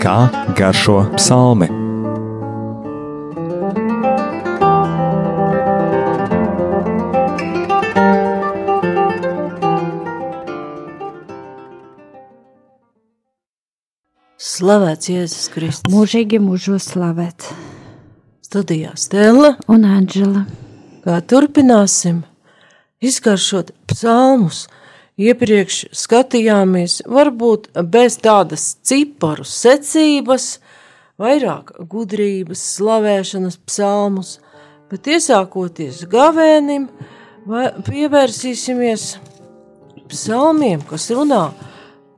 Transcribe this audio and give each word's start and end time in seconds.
Kā 0.00 0.16
garšo 0.56 1.02
psalmi? 1.14 1.68
Slavēts 14.40 15.08
Jēzus 15.08 15.46
Kristus. 15.54 15.88
Mūžīgi 15.92 16.40
mūžos 16.42 16.90
slavēt. 16.92 17.46
Studijā 18.44 18.96
Stela 19.00 19.54
un 19.72 19.86
Anģela. 19.88 20.42
Kā 21.04 21.20
turpināsim 21.24 22.18
izgaršot 23.00 23.72
psalmus. 23.88 24.66
Iepriekš 25.20 25.90
skatījāmies 25.92 27.00
varbūt 27.04 27.66
bez 27.92 28.14
tādas 28.24 28.70
ciparu 28.88 29.44
secības, 29.44 30.54
vairāk 31.20 31.74
gudrības, 31.90 32.62
slavēšanas 32.78 33.58
psalmus, 33.68 34.38
bet 34.88 35.10
iesākoties 35.12 36.06
gavēnim, 36.08 36.86
pievērsīsimies 37.90 39.04
psalmiem, 40.08 40.80
kas 40.88 41.10
runā 41.12 41.50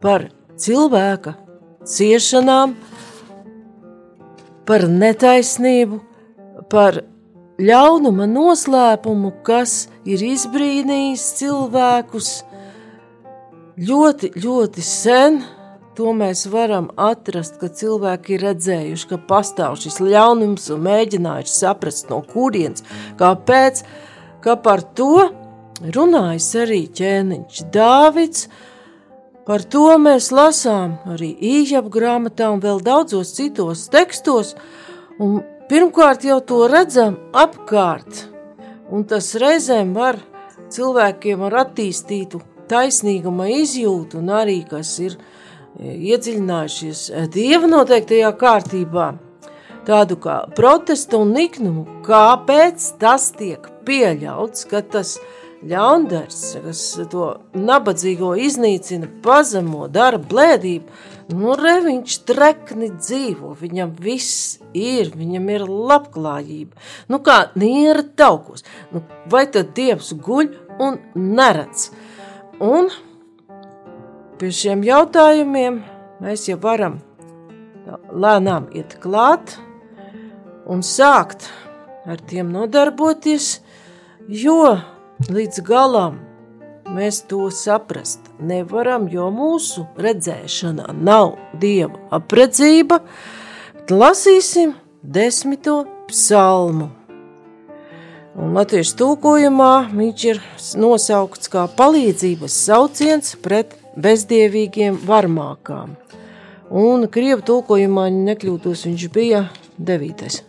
par 0.05 0.29
cilvēka 0.63 1.35
ciešanām, 1.83 2.77
par 4.69 4.87
netaisnību, 4.87 5.99
par 6.71 7.03
ļaunuma 7.59 8.31
noslēpumu, 8.31 9.35
kas 9.43 9.89
ir 10.07 10.23
izbrīnījis 10.31 11.27
cilvēkus 11.43 12.33
ļoti, 13.77 14.33
ļoti 14.43 14.85
sen. 14.87 15.43
To 15.97 16.15
mēs 16.17 16.47
varam 16.49 16.89
atrast, 16.97 17.59
ka 17.61 17.69
cilvēki 17.69 18.39
ir 18.39 18.47
redzējuši, 18.47 19.09
ka 19.11 19.19
pastāv 19.29 19.77
šis 19.77 20.01
ļaunums 20.01 20.71
un 20.73 20.87
mēģinājuši 20.87 21.53
saprast, 21.53 22.09
no 22.09 22.23
kurienes, 22.25 22.81
kāpēc, 23.21 23.83
ka 24.41 24.57
par 24.57 24.81
to 24.97 25.27
runājas 25.85 26.49
arī 26.65 26.87
ķēniņš 26.97 27.67
Dāvids, 27.75 28.47
Par 29.43 29.65
to 29.67 29.97
mēs 29.99 30.29
lasām 30.31 31.01
arī 31.11 31.33
īņķa 31.35 31.81
grāmatā 31.91 32.47
un 32.55 32.61
vēl 32.63 32.79
daudzos 32.87 33.33
citos 33.35 33.89
tekstos. 33.91 34.53
Pirmkārt 35.67 36.23
jau 36.29 36.37
to 36.47 36.61
redzam 36.71 37.17
apkārt, 37.35 38.29
un 38.95 39.03
tas 39.11 39.33
reizēm 39.43 39.97
var 39.99 40.21
cilvēkiem 40.71 41.43
ar 41.49 41.59
attīstītu 41.65 42.39
taisnīguma 42.73 43.51
izjūtu, 43.61 44.23
un 44.23 44.33
arī 44.41 44.63
kas 44.69 44.97
ir 45.05 45.19
e, 45.19 45.93
iedziļinājušies 46.13 47.05
dieva 47.35 47.71
noteiktajā 47.71 48.33
kārtībā, 48.41 49.13
tādu 49.87 50.19
kā 50.23 50.41
protestu 50.57 51.23
un 51.23 51.37
niknumu, 51.37 51.87
kāpēc 52.07 52.93
tas 53.03 53.31
tiek 53.37 53.69
pieļauts, 53.87 54.67
ka 54.71 54.83
tas 54.83 55.17
ļaundars, 55.67 56.41
kas 56.65 56.83
to 57.13 57.29
nabadzīgo 57.55 58.33
iznīcina, 58.43 59.09
pazemo, 59.23 59.87
dara 59.93 60.19
blēdību, 60.19 61.01
nu 61.39 61.57
re 61.59 61.77
viņš 61.85 62.19
trekni 62.29 62.91
dzīvo, 62.97 63.55
viņam 63.61 63.95
viss 64.03 64.59
ir, 64.75 65.13
viņam 65.17 65.51
ir 65.55 65.67
labklājība. 65.71 66.79
Nu 67.13 67.23
kā 67.25 67.39
niera 67.59 68.03
taukos, 68.03 68.67
nu 68.93 69.05
vai 69.31 69.47
tad 69.51 69.75
Dievs 69.77 70.13
guļ 70.19 70.51
un 70.83 70.99
neredz? 71.15 71.91
Un 72.63 72.87
pie 74.39 74.53
šiem 74.55 74.85
jautājumiem 74.87 75.81
mēs 76.23 76.47
jau 76.47 76.61
varam 76.63 77.01
lēnām 78.15 78.69
iet 78.79 78.95
klāt 79.03 79.57
un 80.71 80.85
sākt 80.87 81.49
ar 82.07 82.23
tiem 82.31 82.53
nodarboties, 82.55 83.57
jo 84.29 84.77
līdz 85.27 85.63
galam 85.67 86.21
mēs 86.95 87.23
to 87.27 87.49
saprast 87.51 88.31
nevaram, 88.39 89.09
jo 89.11 89.27
mūsu 89.35 89.89
redzēšanā 89.99 90.93
nav 91.03 91.35
dieva 91.59 91.99
apredzība. 92.15 93.01
Lasīsim 93.91 94.77
desmito 95.03 95.83
psalmu. 96.09 96.93
Un 98.33 98.55
latviešu 98.57 98.95
tūkojumā 98.97 99.73
viņš 99.93 100.23
ir 100.31 100.39
nosaukts 100.81 101.51
kā 101.53 101.67
palīdzības 101.77 102.55
sauciens 102.65 103.35
pret 103.45 103.75
bezdievīgiem 104.01 104.97
varmākām. 105.05 105.99
Un 106.73 107.05
krievu 107.13 107.45
tūkojumā 107.45 108.07
nekļūtos 108.15 108.87
viņš 108.89 109.05
bija 109.13 109.43
devītais. 109.77 110.41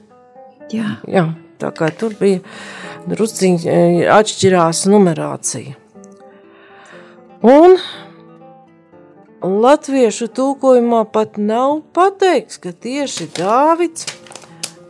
Jā. 0.71 0.95
Jā, 1.11 1.25
tā 1.59 1.73
kā 1.75 1.91
tur 1.91 2.16
bija 2.16 2.39
drusciņi 3.11 3.67
e, 3.67 3.83
atšķirās 4.15 4.85
numerācija. 4.88 5.75
Un 7.44 7.75
latviešu 9.44 10.29
tūkojumā 10.31 11.03
pat 11.11 11.35
nav 11.35 11.81
pateikts, 11.91 12.61
ka 12.63 12.71
tieši 12.71 13.27
Dāvids 13.35 14.07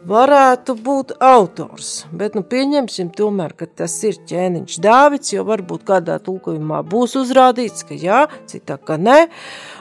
varētu 0.07 0.75
būt 0.83 1.13
autors, 1.23 2.03
bet 2.11 2.35
nu 2.35 2.43
pieņemsim 2.47 3.11
tomēr, 3.15 3.53
ka 3.57 3.67
tas 3.67 3.95
ir 4.07 4.19
ķēniņš 4.29 4.79
Dāvids, 4.83 5.31
jo 5.33 5.45
varbūt 5.47 5.85
kādā 5.87 6.17
tulkojumā 6.23 6.81
būs 6.89 7.15
uzrādīts, 7.21 7.85
ka 7.87 7.97
jā, 7.97 8.23
citā 8.49 8.77
ka 8.77 8.97
nē, 8.99 9.27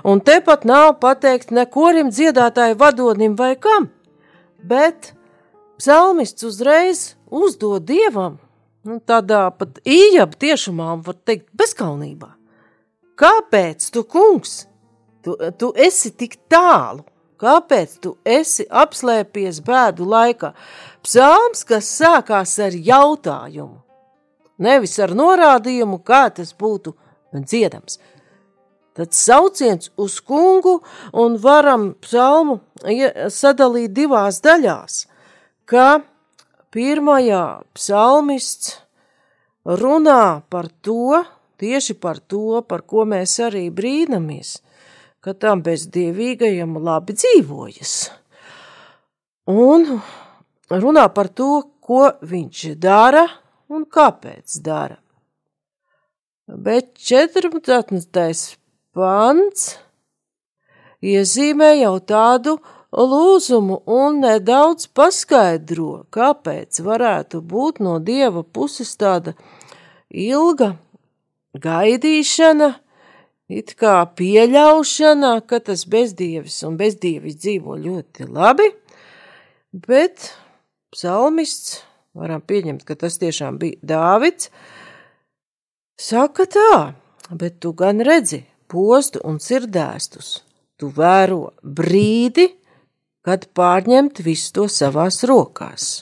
un 0.09 0.23
tepat 0.25 0.67
nav 0.69 0.95
pateikts 1.03 1.53
nekorim 1.55 2.13
dziedātāju 2.15 2.79
vadonim 2.81 3.37
vai 3.39 3.55
kam, 3.61 3.91
bet 4.63 5.13
psalmists 5.81 6.47
uzreiz 6.47 7.05
uzdod 7.31 7.87
dievam, 7.91 8.39
nu, 8.87 9.01
tādā 9.03 9.49
pat 9.57 9.83
ījaba 9.83 10.39
tiešumā, 10.39 10.95
var 11.03 11.19
teikt, 11.27 11.49
bezkalnībā. 11.59 12.35
Kāpēc 13.19 13.91
tu, 13.95 14.05
kungs, 14.09 14.63
tu, 15.23 15.37
tu 15.59 15.73
esi 15.77 16.15
tik 16.15 16.39
tālu? 16.51 17.05
Kāpēc 17.43 17.97
tu 18.05 18.15
esi 18.25 18.67
apslēpies 18.71 19.59
bēdu 19.67 20.07
laikā? 20.07 20.53
Psalms, 21.03 21.65
kas 21.67 21.89
sākās 21.91 22.55
ar 22.63 22.77
jautājumu, 22.77 23.81
nevis 24.63 24.95
ar 25.03 25.15
norādījumu, 25.19 25.99
kā 26.07 26.29
tas 26.37 26.55
būtu 26.55 26.95
dziedams. 27.35 27.99
Tad 28.93 29.17
sauciens 29.17 29.91
uz 29.97 30.21
kungu 30.21 30.79
un 31.17 31.39
varam 31.41 31.95
psalmu 32.05 32.61
sadalīt 33.33 33.95
divās 33.97 34.43
daļās, 34.45 35.07
ka 35.65 36.03
Pirmajā 36.73 37.61
psalmists 37.77 38.79
runā 39.69 40.41
par 40.49 40.71
to, 40.81 41.19
tieši 41.61 41.99
par 42.01 42.17
to, 42.17 42.63
par 42.65 42.81
ko 42.89 43.05
mēs 43.05 43.35
arī 43.45 43.67
brīnamies, 43.69 44.55
ka 45.23 45.35
tam 45.39 45.63
bezdievīgajam 45.63 46.75
labi 46.83 47.15
dzīvojas. 47.15 47.95
Un 49.53 49.87
runā 50.71 51.07
par 51.15 51.31
to, 51.31 51.63
ko 51.83 52.09
viņš 52.27 52.65
dara 52.83 53.25
un 53.71 53.87
kāpēc 53.87 54.59
dara. 54.67 54.99
Bet 56.47 56.99
14. 56.99 58.59
pants 58.93 59.67
iezīmē 61.03 61.71
jau 61.81 61.97
tādu 62.03 62.59
lūzumu 62.93 63.81
un 63.89 64.21
nedaudz 64.21 64.89
paskaidro, 64.93 66.05
kāpēc 66.13 66.83
varētu 66.85 67.41
būt 67.41 67.81
no 67.81 67.99
dieva 67.99 68.43
puses 68.43 68.93
tāda 69.01 69.33
ilga 70.11 70.75
gaidīšana, 71.57 72.75
it 73.61 73.75
kā 73.79 73.97
pieļaušana, 74.19 75.35
ka 75.49 75.61
tas 75.67 75.85
bezdievis 75.91 76.61
un 76.69 76.79
bezdievis 76.81 77.39
dzīvo 77.43 77.77
ļoti 77.81 78.29
labi, 78.29 78.69
bet 79.73 80.31
psalmists, 80.93 81.81
varam 82.17 82.43
pieņemt, 82.45 82.85
ka 82.89 82.97
tas 82.99 83.19
tiešām 83.23 83.59
bija 83.61 83.81
Dāvids, 83.95 84.51
saka 86.01 86.47
tā, 86.51 86.73
bet 87.31 87.61
tu 87.63 87.73
gan 87.77 88.03
redzi 88.05 88.43
postu 88.73 89.21
un 89.29 89.41
sirdēstus, 89.41 90.41
tu 90.81 90.93
vēro 90.93 91.53
brīdi, 91.63 92.49
kad 93.23 93.47
pārņemt 93.55 94.25
visu 94.27 94.57
to 94.57 94.69
savās 94.73 95.23
rokās. 95.29 95.93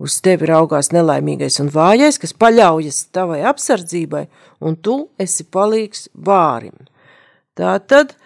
Uz 0.00 0.20
tevi 0.24 0.48
raugās 0.48 0.90
nelaimīgais 0.94 1.60
un 1.62 1.68
vājais, 1.72 2.18
kas 2.18 2.32
paļaujas 2.32 3.02
tavai 3.14 3.42
apsardzībai, 3.50 4.24
un 4.64 4.76
tu 4.76 4.96
esi 5.20 5.44
palīgs 5.44 6.08
vārim. 6.14 6.74
Tā 7.58 7.76
tad 7.84 8.16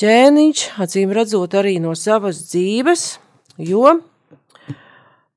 ķēniņš, 0.00 0.64
acīm 0.84 1.12
redzot 1.12 1.58
arī 1.58 1.78
no 1.82 1.96
savas 1.98 2.44
dzīves, 2.52 3.04
jo 3.58 3.98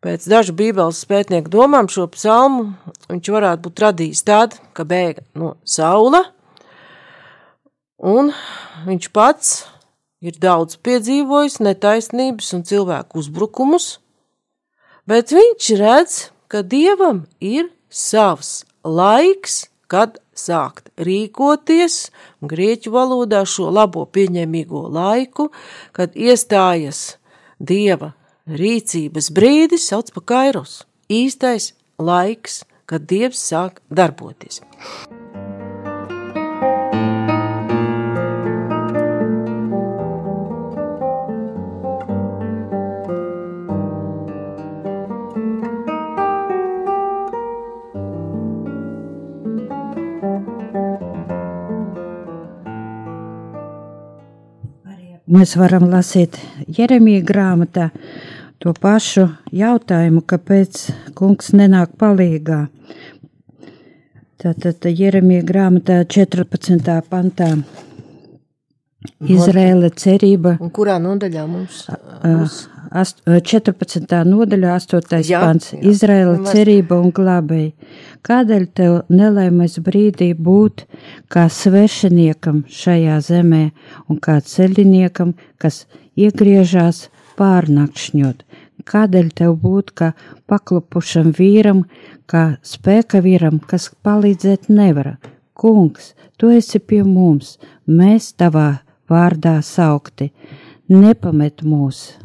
pēc 0.05 0.29
dažu 0.29 0.53
bībeles 0.55 1.01
pētnieku 1.09 1.49
domām 1.49 1.89
šo 1.89 2.05
psalmu 2.13 2.69
viņš 3.09 3.33
varētu 3.33 3.65
būt 3.65 3.83
radījis 3.87 4.23
tādu, 4.27 4.61
ka 4.77 4.85
bēga 4.85 5.25
no 5.33 5.55
saula, 5.65 6.27
Un 8.05 8.33
viņš 8.85 9.07
pats 9.15 9.51
ir 10.21 10.35
daudz 10.41 10.75
piedzīvojis 10.83 11.61
netaisnības 11.63 12.51
un 12.57 12.65
cilvēku 12.67 13.21
uzbrukumus, 13.21 14.01
bet 15.09 15.33
viņš 15.35 15.69
redz, 15.79 16.17
ka 16.47 16.61
dievam 16.61 17.25
ir 17.39 17.69
savs 17.89 18.63
laiks, 18.83 19.65
kad 19.87 20.19
sākt 20.35 20.89
rīkoties, 20.99 22.09
grieķu 22.43 22.93
valodā 22.93 23.43
šo 23.47 23.69
labo 23.73 24.05
pieņemīgo 24.05 24.85
laiku, 24.91 25.49
kad 25.95 26.15
iestājas 26.17 27.17
dieva 27.59 28.13
rīcības 28.45 29.31
brīdis, 29.33 29.89
sauc 29.89 30.11
par 30.15 30.27
kairos, 30.33 30.83
īstais 31.09 31.73
laiks, 31.97 32.63
kad 32.85 33.07
dievs 33.09 33.41
sāk 33.49 33.81
darboties. 33.89 34.61
Mēs 55.35 55.57
varam 55.59 55.89
lasīt 55.91 56.37
Jeremija 56.71 57.19
grāmatā 57.27 57.89
to 58.63 58.71
pašu 58.79 59.25
jautājumu, 59.51 60.21
kāpēc 60.23 60.85
kungs 61.17 61.49
nenāk 61.51 61.97
palīgā. 61.99 62.61
Tātad 64.39 64.87
Jeremija 64.87 65.43
grāmatā 65.43 65.97
14. 66.07 66.95
pantā 67.11 67.49
Izrēla 69.35 69.89
cerība. 69.99 70.55
Un 70.63 70.71
kurā 70.71 70.95
nodaļā 71.03 71.43
mums? 71.49 71.83
Ast, 71.91 72.69
14. 72.91 74.23
nodaļā, 74.27 74.75
8. 74.75 75.23
Jā, 75.29 75.41
pants. 75.41 75.73
Nemaz- 76.35 76.53
cerība 76.53 76.99
un 77.01 77.11
glābēji. 77.11 77.73
Kādēļ 78.25 78.67
tev 78.73 79.03
nelaimes 79.09 79.77
brīdī 79.79 80.33
būt 80.33 80.85
kā 81.29 81.45
svešiniekam 81.49 82.63
šajā 82.67 83.19
zemē 83.21 83.71
un 84.09 84.19
kā 84.19 84.41
ceļiniekam, 84.41 85.33
kas 85.57 85.85
iegriežās 86.17 87.09
pārnakšņot? 87.37 88.43
Kādēļ 88.85 89.29
tev 89.33 89.55
būt 89.61 89.93
kā 89.97 90.13
paklupušam 90.47 91.31
vīram, 91.33 91.85
kā 92.27 92.57
spēka 92.61 93.21
vīram, 93.21 93.59
kas 93.59 93.89
palīdzēt 94.05 94.69
nevar? 94.69 95.17
Kungs, 95.53 96.13
tu 96.37 96.49
esi 96.49 96.79
pie 96.79 97.03
mums, 97.03 97.57
mēs 97.87 98.33
tavā 98.37 98.81
vārdā 99.09 99.61
saukti. 99.63 100.31
Nepamet 100.89 101.63
mūs, 101.65 102.17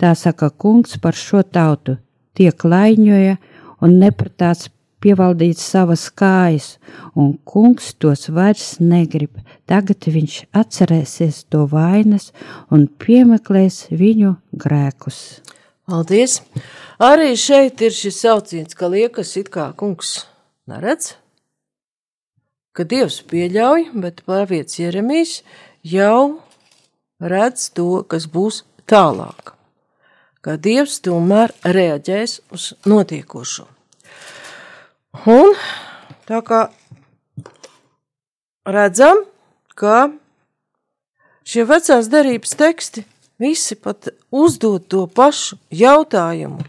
Tā 0.00 0.14
saka 0.18 0.50
kungs 0.50 0.96
par 0.98 1.14
šo 1.14 1.42
tautu, 1.46 1.98
tiek 2.34 2.64
laiņoja 2.66 3.36
un 3.84 3.98
neprātāts 4.00 4.70
pievaldīt 5.04 5.60
savas 5.60 6.06
kājas, 6.16 6.78
un 7.14 7.34
kungs 7.44 7.92
tos 8.00 8.28
vairs 8.32 8.78
negrib. 8.80 9.36
Tagad 9.68 10.08
viņš 10.08 10.38
atcerēsies 10.56 11.44
to 11.52 11.64
vainas 11.70 12.30
un 12.72 12.86
piemeklēs 12.88 13.88
viņu 13.92 14.36
grēkus. 14.64 15.20
Paldies! 15.84 16.40
Arī 17.02 17.34
šeit 17.36 17.82
ir 17.84 17.92
šis 17.92 18.22
sauciens, 18.24 18.76
ka 18.78 18.88
liekas, 18.88 19.34
it 19.36 19.50
kā 19.52 19.68
kungs 19.76 20.22
neredz, 20.70 21.12
ka 22.72 22.86
dievs 22.88 23.20
pieļauj, 23.28 23.90
bet 24.00 24.22
pravietis 24.24 24.80
Jeremijs 24.80 25.34
jau 25.84 26.40
redz 27.20 27.68
to, 27.76 28.00
kas 28.08 28.30
būs 28.30 28.62
tālāk. 28.88 29.52
Ka 30.44 30.58
dievs 30.60 30.98
tomēr 31.00 31.54
reaģēs 31.64 32.34
uz 32.52 32.74
notiekošo. 32.84 33.62
Un 35.24 35.54
tā 36.28 36.40
kā 36.44 36.58
redzam, 38.68 39.22
ka 39.72 40.10
šie 41.48 41.64
vecās 41.64 42.10
derības 42.12 42.52
teksti 42.60 43.06
visi 43.40 43.76
pat 43.80 44.10
uzdod 44.28 44.84
to 44.92 45.06
pašu 45.08 45.56
jautājumu. 45.72 46.60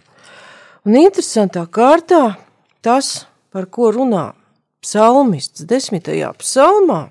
Un 0.88 0.96
interesantā 1.02 1.66
kārtā 1.68 2.38
tas, 2.80 3.26
par 3.52 3.68
ko 3.68 3.90
runā 3.92 4.30
psalmists 4.80 5.66
desmitajā 5.68 6.30
psalmā, 6.40 7.10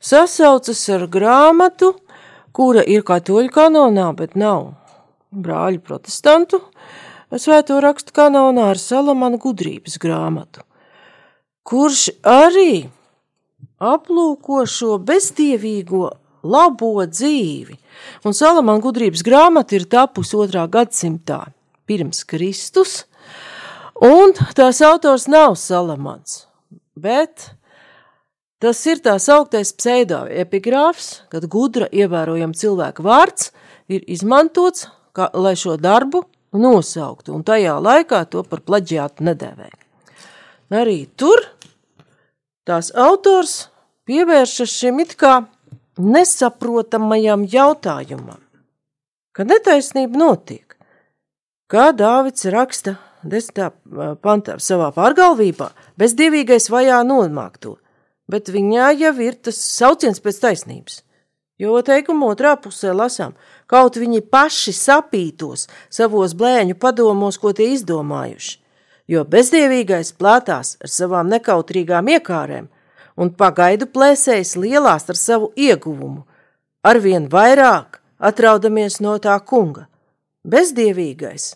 sasaucas 0.00 0.80
ar 0.96 1.04
grāmatu, 1.12 1.92
kura 2.56 2.86
ir 2.86 3.04
katoļu 3.04 3.52
kanonā, 3.52 4.08
bet 4.16 4.32
nav 4.38 4.72
brāļu 5.34 5.82
protestantu 5.84 6.60
svēto 7.40 7.80
rakstu 7.82 8.14
kanonā 8.14 8.70
ar 8.72 8.78
Salamana 8.78 9.38
gudrības 9.42 9.96
grāmatu, 10.02 10.62
kurš 11.66 12.10
arī 12.22 12.86
aplūko 13.82 14.62
šo 14.70 14.98
bezdievīgo 15.02 16.10
labo 16.44 16.92
dzīvi. 17.08 17.78
Un 18.24 18.36
Salamana 18.36 18.82
gudrības 18.84 19.24
grāmata 19.26 19.78
ir 19.78 19.88
tapusi 19.90 20.36
otrā 20.38 20.66
gadsimtā 20.70 21.40
pirms 21.88 22.22
Kristus, 22.28 23.04
un 24.00 24.34
tās 24.56 24.80
autors 24.84 25.26
nav 25.28 25.56
Salamans, 25.60 26.44
bet 26.94 27.50
tas 28.62 28.80
ir 28.88 29.02
tās 29.04 29.28
augtais 29.32 29.74
pseidoepigrāfs, 29.76 31.24
kad 31.32 31.48
gudra 31.50 31.88
ievērojama 31.92 32.56
cilvēka 32.56 33.04
vārds 33.04 33.50
ir 33.92 34.04
izmantots, 34.08 34.86
kā, 35.14 35.30
lai 35.34 35.54
šo 35.58 35.76
darbu 35.80 36.24
nosauktu, 36.54 37.34
un 37.34 37.44
tajā 37.46 37.78
laikā 37.82 38.24
to 38.30 38.44
par 38.46 38.62
plaģiātu 38.66 39.26
nedēvēja. 39.26 39.80
Arī 40.74 41.04
tur 41.18 41.42
tās 42.66 42.90
autors 42.98 43.68
pievēršas 44.08 44.72
šim 44.72 45.02
it 45.04 45.14
kā 45.20 45.44
nesaprotamajam 46.00 47.44
jautājumam, 47.50 48.40
ka 49.34 49.46
netaisnība 49.46 50.18
notiek. 50.18 50.74
Kā 51.70 51.90
Dāvids 51.96 52.44
raksta 52.52 52.96
10. 53.24 53.70
pantā 54.22 54.58
savā 54.60 54.90
pārgalvībā, 54.94 55.70
bezdīvīgais 56.00 56.68
vajā 56.72 57.00
nomākto, 57.06 57.78
bet 58.28 58.50
viņā 58.52 58.90
jau 58.98 59.14
ir 59.24 59.38
tas 59.40 59.60
sauciens 59.60 60.20
pēc 60.20 60.42
taisnības. 60.42 61.03
Jo 61.58 61.78
teikuma 61.86 62.32
otrā 62.32 62.56
pusē 62.58 62.90
lasām, 62.90 63.34
kaut 63.70 63.94
viņi 64.00 64.24
paši 64.26 64.72
sapītos 64.74 65.68
savos 65.86 66.34
blēņu 66.34 66.74
padomos, 66.82 67.38
ko 67.38 67.52
tie 67.54 67.68
izdomājuši, 67.76 68.56
jo 69.06 69.22
bezdievīgais 69.22 70.10
plātās 70.18 70.74
ar 70.82 70.90
savām 70.90 71.30
nekautrīgām 71.30 72.10
iekārēm 72.16 72.66
un 73.14 73.30
pagaidu 73.38 73.86
plēsējas 73.86 74.56
lielās 74.58 75.06
ar 75.06 75.20
savu 75.20 75.52
ieguvumu, 75.54 76.24
arvien 76.82 77.30
vairāk 77.30 78.00
atraudamies 78.18 78.98
no 79.04 79.14
tā 79.22 79.38
kunga. 79.46 79.86
Bezdievīgais 80.42 81.52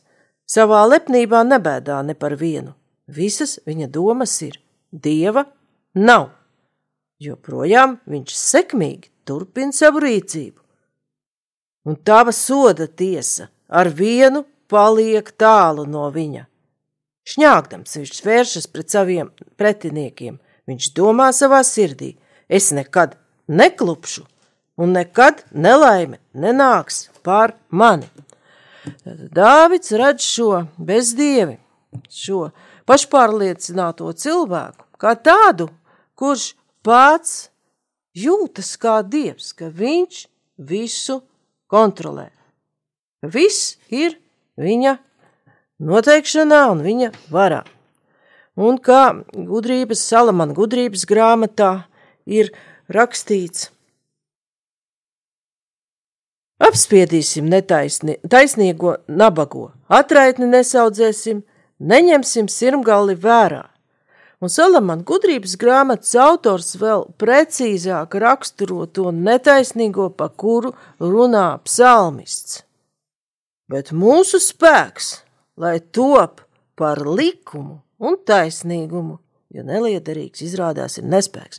savā 0.48 0.86
lepnībā 0.86 1.42
nebēdā 1.42 1.98
ne 2.06 2.14
par 2.14 2.38
vienu, 2.38 2.76
visas 3.10 3.58
viņa 3.66 3.90
domas 3.98 4.38
ir, 4.46 4.62
dieva 4.94 5.48
nav, 5.98 6.30
joprojām 7.18 7.98
viņš 8.06 8.38
sekmīgi 8.38 9.10
turpina 9.28 9.74
savu 9.76 10.02
rīcību. 10.04 10.60
Un 11.88 11.96
tava 12.04 12.32
soda 12.32 12.88
tiesa 12.88 13.48
ar 13.68 13.90
vienu 13.92 14.44
paliek 14.68 15.30
tālu 15.40 15.86
no 15.88 16.08
viņa. 16.12 16.44
Šņāgdams 17.28 17.96
viņš 18.00 18.20
vēršas 18.24 18.68
pret 18.72 18.92
saviem 18.92 19.30
pretiniekiem, 19.60 20.38
viņš 20.68 20.92
domā 20.96 21.28
savā 21.36 21.60
sirdī, 21.64 22.14
es 22.48 22.70
nekad 22.72 23.18
neklupšu, 23.48 24.24
un 24.80 24.94
nekad 24.96 25.42
nelaime 25.52 26.20
nenāks 26.32 27.08
pār 27.24 27.52
mani. 27.68 28.08
Dāvids 29.04 29.92
redz 29.92 30.24
šo 30.24 30.62
bezdievi, 30.80 31.58
šo 32.08 32.48
pašpārliecināto 32.88 34.08
cilvēku, 34.16 34.86
kā 34.96 35.12
tādu, 35.20 35.68
kurš 36.16 36.54
pats 36.86 37.50
jūtas 38.24 38.74
kā 38.80 39.00
dievs, 39.02 39.52
ka 39.56 39.70
viņš 39.70 40.26
visu 40.70 41.20
kontrolē. 41.70 42.28
Viss 43.22 43.76
ir 43.90 44.16
viņa 44.58 44.96
noteikšanā 45.78 46.62
un 46.72 46.84
viņa 46.86 47.10
varā. 47.32 47.64
Un 48.58 48.78
kā 48.82 49.22
gudrības, 49.32 50.02
Salamana 50.02 50.54
gudrības 50.54 51.04
grāmatā 51.06 51.84
ir 52.26 52.50
rakstīts, 52.90 53.68
apspiedīsim 56.58 57.46
netaisni, 57.46 58.18
taisnīgo 58.26 58.96
nabago, 59.06 59.70
atraitni 59.86 60.48
nesaudzēsim, 60.50 61.44
neņemsim 61.78 62.48
sirmgalli 62.50 63.14
vērā. 63.14 63.64
Un 64.38 64.52
Salamana 64.54 65.02
gudrības 65.02 65.56
grāmatas 65.58 66.12
autors 66.14 66.76
vēl 66.78 67.08
precīzāk 67.18 68.14
raksturo 68.22 68.84
to 68.86 69.10
netaisnīgo, 69.10 70.12
pa 70.14 70.28
kuru 70.30 70.70
runā 71.02 71.58
psalmists. 71.66 72.62
Bet 73.68 73.90
mūsu 73.90 74.38
spēks, 74.40 75.10
lai 75.58 75.80
top 75.80 76.44
par 76.78 77.02
likumu 77.02 77.80
un 77.98 78.14
taisnīgumu, 78.22 79.18
jo 79.50 79.64
neliederīgs 79.66 80.46
izrādās 80.46 81.00
ir 81.00 81.10
nespēks. 81.10 81.58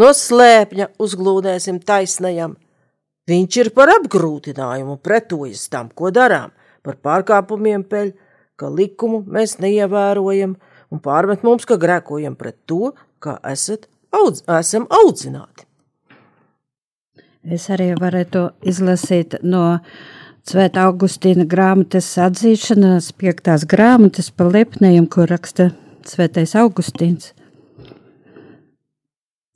No 0.00 0.08
slēpņa 0.16 0.94
uzglūdēsim 1.04 1.82
taisnajam. 1.84 2.56
Viņš 3.28 3.58
ir 3.60 3.70
par 3.76 3.92
apgrūtinājumu, 3.98 4.96
pretojas 5.04 5.68
tam, 5.72 5.92
ko 5.92 6.08
darām, 6.12 6.56
par 6.84 6.96
pārkāpumiem 7.04 7.84
peļ, 7.88 8.14
ka 8.56 8.72
likumu 8.72 9.22
mēs 9.28 9.58
neievērojam, 9.60 10.56
un 10.94 11.02
pārmet 11.02 11.42
mums, 11.46 11.66
ka 11.66 11.78
grēkojam 11.80 12.38
pret 12.38 12.60
to, 12.70 12.94
kā 13.18 13.38
esat 13.50 13.88
audz, 14.14 14.44
esam 14.60 14.86
audzināti. 15.02 15.66
Es 17.44 17.66
arī 17.72 17.90
varētu 17.98 18.48
izlasīt 18.64 19.40
no 19.44 19.80
Svētā 20.44 20.82
Augustīna 20.88 21.46
grāmatas 21.48 22.06
atzīšanās, 22.20 23.10
piektās 23.16 23.64
grāmatas 23.68 24.30
par 24.32 24.50
lepnējiem, 24.52 25.06
ko 25.08 25.24
raksta 25.28 25.70
Svētais 26.04 26.52
Augustīns. 26.60 27.32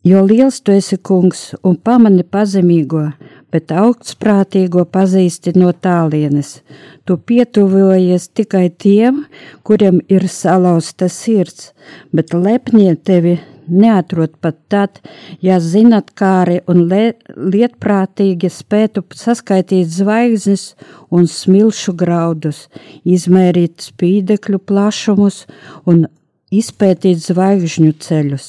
Jo 0.04 0.22
liels 0.24 0.62
tu 0.64 0.72
esi 0.72 0.96
kungs 0.96 1.50
un 1.60 1.76
pamani 1.76 2.24
pazemīgo, 2.24 3.10
bet 3.52 3.72
augstprātīgo 3.72 4.84
pazīsti 4.92 5.54
no 5.56 5.72
tālienes. 5.72 6.58
Tu 7.04 7.16
pietuvojies 7.16 8.28
tikai 8.36 8.68
tiem, 8.70 9.24
kuriem 9.64 10.02
ir 10.08 10.28
salauzta 10.28 11.08
sirds, 11.12 11.72
bet 12.12 12.34
lepnie 12.34 12.94
tevi 12.96 13.38
neatrod 13.68 14.36
pat 14.40 14.56
tad, 14.72 15.00
ja 15.44 15.58
zinatkāri 15.60 16.60
un 16.70 16.86
lietprātīgi 16.88 18.50
spētu 18.52 19.04
saskaitīt 19.16 19.90
zvaigznes 19.92 20.70
un 21.12 21.28
smilšu 21.28 21.94
graudus, 21.98 22.66
izmērīt 23.04 23.90
spīdekļu 23.90 24.62
plašumus 24.68 25.44
un 25.88 26.06
izpētīt 26.52 27.20
zvaigžņu 27.24 27.92
ceļus. 28.04 28.48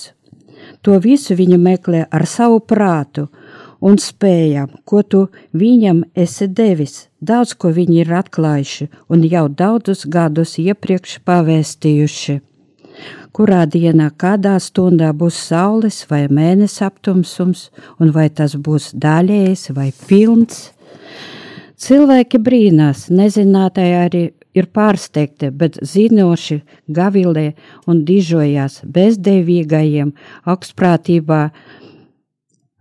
To 0.83 0.95
visu 1.03 1.35
viņa 1.35 1.57
meklē 1.59 2.05
ar 2.11 2.25
savu 2.29 2.61
prātu, 2.63 3.27
un 3.81 3.97
spējām, 3.99 4.73
ko 4.85 5.03
tu 5.03 5.25
viņam 5.55 6.03
esi 6.15 6.47
devis. 6.47 7.07
Daudz 7.19 7.55
ko 7.59 7.71
viņi 7.75 8.01
ir 8.03 8.13
atklājuši 8.21 8.89
un 9.11 9.25
jau 9.27 9.47
daudzus 9.49 10.05
gadus 10.07 10.57
iepriekš 10.61 11.19
pavēstījuši. 11.27 12.39
Kurā 13.35 13.63
dienā, 13.69 14.09
kādā 14.19 14.57
stundā 14.59 15.11
būs 15.15 15.37
saules 15.47 16.01
vai 16.09 16.25
mēnesis 16.27 16.81
aptumsums, 16.83 17.69
un 17.99 18.11
vai 18.15 18.27
tas 18.29 18.55
būs 18.55 18.91
daļējs 18.99 19.69
vai 19.77 19.91
pilns. 20.09 20.71
Cilvēki 21.79 22.41
brīnās, 22.43 23.07
nezinātāji 23.07 23.95
arī 23.95 24.23
ir 24.57 24.67
pārsteigti, 24.75 25.51
bet 25.55 25.77
zinoši 25.85 26.59
gavilē 26.91 27.45
un 27.87 28.03
dižojās 28.07 28.81
bezdevīgajiem 28.95 30.11
augstprātībā 30.49 31.41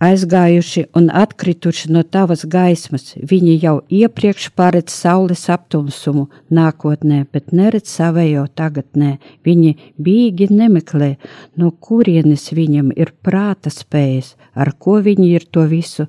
aizgājuši 0.02 0.84
un 0.98 1.08
atkrituši 1.14 1.90
no 1.92 2.02
tavas 2.02 2.44
gaismas. 2.46 3.14
Viņi 3.18 3.56
jau 3.62 3.74
iepriekš 3.90 4.50
paredz 4.58 4.94
saules 4.94 5.44
aptumsumu 5.50 6.28
nākotnē, 6.54 7.24
bet 7.32 7.52
neredz 7.52 7.90
savējo 7.96 8.46
tagadnē. 8.54 9.16
Viņi 9.46 9.74
bīgi 9.98 10.50
nemeklē, 10.52 11.16
no 11.58 11.72
kurienes 11.72 12.50
viņam 12.54 12.92
ir 12.96 13.12
prāta 13.22 13.72
spējas, 13.74 14.36
ar 14.54 14.72
ko 14.78 15.00
viņi 15.02 15.32
ir 15.34 15.48
to 15.50 15.66
visu, 15.70 16.08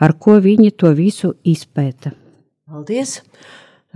ar 0.00 0.16
ko 0.18 0.38
viņi 0.42 0.74
to 0.76 0.92
visu 0.96 1.34
izpēta. 1.44 2.12
Paldies! 2.68 3.20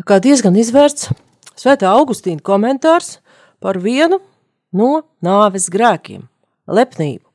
Kā 0.04 0.18
diezgan 0.20 0.56
izvērts 0.60 1.08
Svētā 1.56 1.88
Augustīna 1.88 2.42
komentārs 2.44 3.14
par 3.64 3.78
vienu 3.80 4.18
no 4.76 5.06
nāves 5.24 5.70
grēkiem- 5.72 6.28
lepnību. 6.78 7.25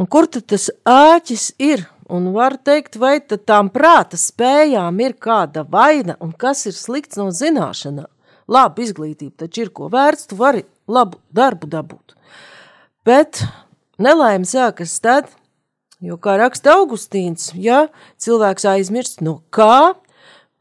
Un 0.00 0.08
kur 0.08 0.24
tad 0.32 0.46
tas 0.48 0.70
āķis 0.88 1.50
ir? 1.60 1.84
Un 2.10 2.30
var 2.34 2.56
teikt, 2.56 2.96
vai 2.98 3.20
tām 3.20 3.68
prāta 3.70 4.18
spējām 4.18 4.96
ir 5.04 5.12
kāda 5.20 5.62
vaina 5.68 6.16
un 6.24 6.32
kas 6.32 6.64
ir 6.66 6.74
slikts 6.74 7.20
no 7.20 7.28
zināšanām. 7.30 8.08
Labi, 8.50 8.86
izglītība 8.88 9.44
taču 9.44 9.66
ir 9.66 9.70
ko 9.76 9.90
vērts, 9.92 10.30
tu 10.32 10.38
vari 10.40 10.64
labu 10.90 11.20
darbu 11.30 11.68
dabūt. 11.70 12.16
Bet 13.06 13.44
nelaime 14.00 14.48
sākas 14.48 14.96
tad, 15.04 15.28
jo, 16.02 16.16
kā 16.16 16.34
raksta 16.40 16.74
Augustīns, 16.80 17.52
ja 17.54 17.84
cilvēks 18.18 18.66
aizmirst, 18.72 19.20
no 19.22 19.42
kā 19.54 19.92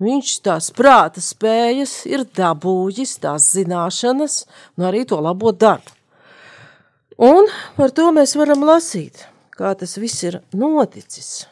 viņš 0.04 0.36
tās 0.46 0.68
prāta 0.76 1.24
spējas 1.24 2.04
ir 2.12 2.28
dabūjis, 2.28 3.16
tās 3.24 3.50
zināšanas, 3.56 4.44
un 4.78 4.92
arī 4.92 5.08
to 5.08 5.18
labo 5.24 5.56
darbu. 5.56 5.96
Un 7.20 7.50
par 7.76 7.92
to 7.92 8.06
mēs 8.16 8.38
varam 8.40 8.62
lasīt, 8.64 9.26
kā 9.60 9.74
tas 9.76 9.98
viss 10.00 10.24
ir 10.24 10.40
noticis. 10.56 11.48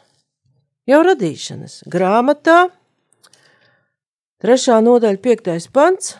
Jau 0.88 1.02
radīšanas 1.04 1.82
grāmatā, 1.92 2.70
trešā 4.40 4.78
nodaļa, 4.80 5.20
piektais 5.20 5.68
pants, 5.68 6.14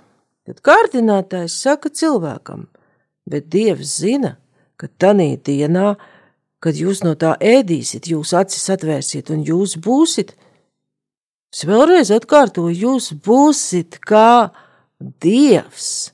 kad 0.45 0.61
kārdinātājs 0.64 1.57
saka 1.62 1.88
cilvēkam, 1.88 2.66
bet 3.28 3.49
Dievs 3.52 3.97
zina, 4.02 4.37
ka 4.76 4.90
tanī 5.00 5.35
dienā, 5.40 5.95
kad 6.61 6.76
jūs 6.76 7.00
no 7.07 7.14
tā 7.16 7.35
ēdīsiet, 7.40 8.11
jūs 8.12 8.35
acis 8.37 8.68
atvērsiet 8.75 9.33
un 9.33 9.47
jūs 9.47 9.78
būsiet, 9.80 10.35
es 11.54 11.64
vēlreiz 11.68 12.12
atkārtoju, 12.12 12.76
jūs 12.76 13.12
būsiet 13.25 14.00
kā 14.04 14.50
Dievs, 14.99 16.11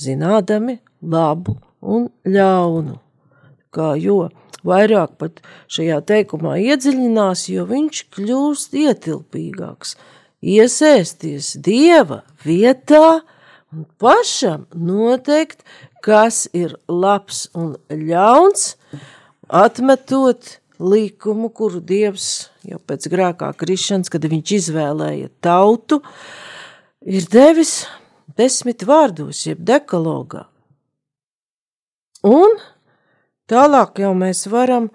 zinādami 0.00 0.78
labu 1.02 1.58
un 1.82 2.06
ļaunu. 2.24 2.96
Kā 3.72 3.94
jo 3.98 4.28
vairāk 4.66 5.16
pat 5.20 5.42
šajā 5.72 6.00
teikumā 6.08 6.56
iedziļinās, 6.62 7.46
jo 7.52 7.66
viņš 7.68 8.02
kļūst 8.14 8.76
ietilpīgāks, 8.82 9.96
iesēsties 10.42 11.54
dieva 11.62 12.22
vietā 12.44 13.22
un 13.72 13.86
pašam 14.02 14.66
noteikt, 14.74 15.62
kas 16.02 16.44
ir 16.56 16.74
labs 16.90 17.46
un 17.54 17.76
ļauns, 17.88 18.74
atmetot 19.48 20.58
likumu, 20.82 21.50
kuru 21.54 21.80
dievs 21.84 22.48
jau 22.66 22.80
pēc 22.82 23.06
grēkā 23.12 23.52
krišanas, 23.58 24.10
kad 24.10 24.26
viņš 24.26 24.54
izvēlēja 24.58 25.30
tautu, 25.44 26.00
ir 27.06 27.26
devis 27.30 27.84
desmit 28.38 28.84
vārdos, 28.88 29.44
jeb 29.46 29.62
dekalogā. 29.66 30.46
Un 32.26 32.58
tālāk 33.52 34.00
jau 34.00 34.12
mēs 34.16 34.46
varam 34.48 34.88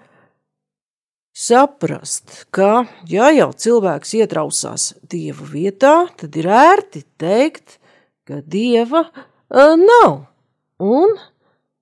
saprast, 1.38 2.48
ka, 2.50 2.88
ja 3.06 3.30
jau 3.30 3.52
cilvēks 3.54 4.16
ietrausās 4.18 4.90
dieva 5.06 5.46
vietā, 5.52 5.94
tad 6.18 6.34
ir 6.40 6.48
ērti 6.50 7.04
teikt, 7.20 7.78
ka 8.26 8.40
dieva 8.42 9.04
uh, 9.06 9.76
nav, 9.78 10.24
un 10.82 11.14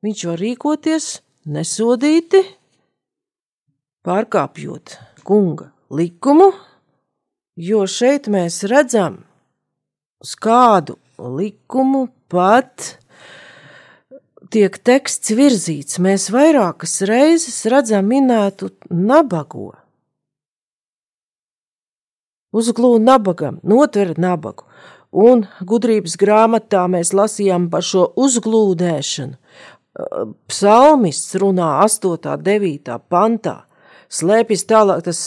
viņš 0.04 0.26
var 0.28 0.42
rīkoties 0.42 1.08
nesodīti, 1.48 2.42
pārkāpjot 4.06 4.98
kunga 5.26 5.70
likumu, 5.96 6.50
jo 7.56 7.86
šeit 7.88 8.28
mēs 8.30 8.60
redzam, 8.68 9.22
uz 10.20 10.36
kādu 10.36 10.98
likumu 11.16 12.06
pat 12.28 12.98
tiek 14.52 14.76
teksts 14.86 15.32
virzīts, 15.36 15.98
mēs 16.02 16.28
vairākas 16.34 17.00
reizes 17.08 17.58
redzam 17.70 18.06
minētu 18.10 18.70
nabago. 18.90 19.72
Uzglūda 22.56 23.02
nabagam, 23.04 23.58
notver 23.66 24.14
nabagu, 24.20 24.64
un 25.12 25.44
gudrības 25.60 26.16
grāmatā 26.20 26.86
mēs 26.88 27.12
lasījām 27.16 27.68
par 27.72 27.84
šo 27.84 28.08
uzglūdēšanu. 28.16 29.36
Psalmists 30.48 31.36
runā 31.40 31.70
8. 31.84 32.08
un 32.12 32.42
9. 32.44 32.96
pantā, 33.10 33.56
slēpjas 34.12 34.66
tālāk 34.68 35.04
tas 35.08 35.22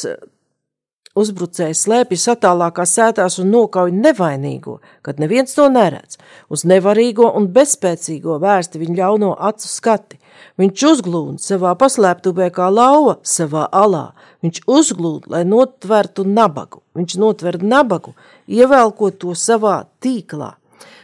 Uzbrucējs 1.18 1.88
slēpjas 1.88 2.28
attālākās 2.36 2.92
sētās 2.94 3.39
un 3.42 3.48
nokauj 3.50 3.89
nevainīgo, 3.96 4.75
kad 5.01 5.18
neviens 5.18 5.56
to 5.58 5.66
neredz. 5.74 6.20
Uz 6.54 6.68
nevarīgo 6.70 7.32
un 7.34 7.48
bezspēcīgo 7.56 8.36
vērsti 8.44 8.78
viņa 8.78 8.98
ļauno 9.00 9.32
acu 9.50 9.72
skati. 9.72 10.20
Viņš 10.62 10.84
uzglūda 10.92 11.42
savā 11.42 11.74
paslēptuvē 11.82 12.51
kā 12.54 12.70
lauva 12.70 13.18
savā 13.25 13.66
alā. 13.74 14.12
Viņš 14.46 14.62
uzglūda, 14.70 15.34
lai 15.34 15.42
notvertu 15.50 16.28
nabagu. 16.30 16.84
Viņš 16.94 17.18
notver 17.18 17.58
nabagu, 17.63 18.13
ievelkot 18.46 19.18
to 19.18 19.34
savā 19.34 19.88
tīklā. 20.06 20.54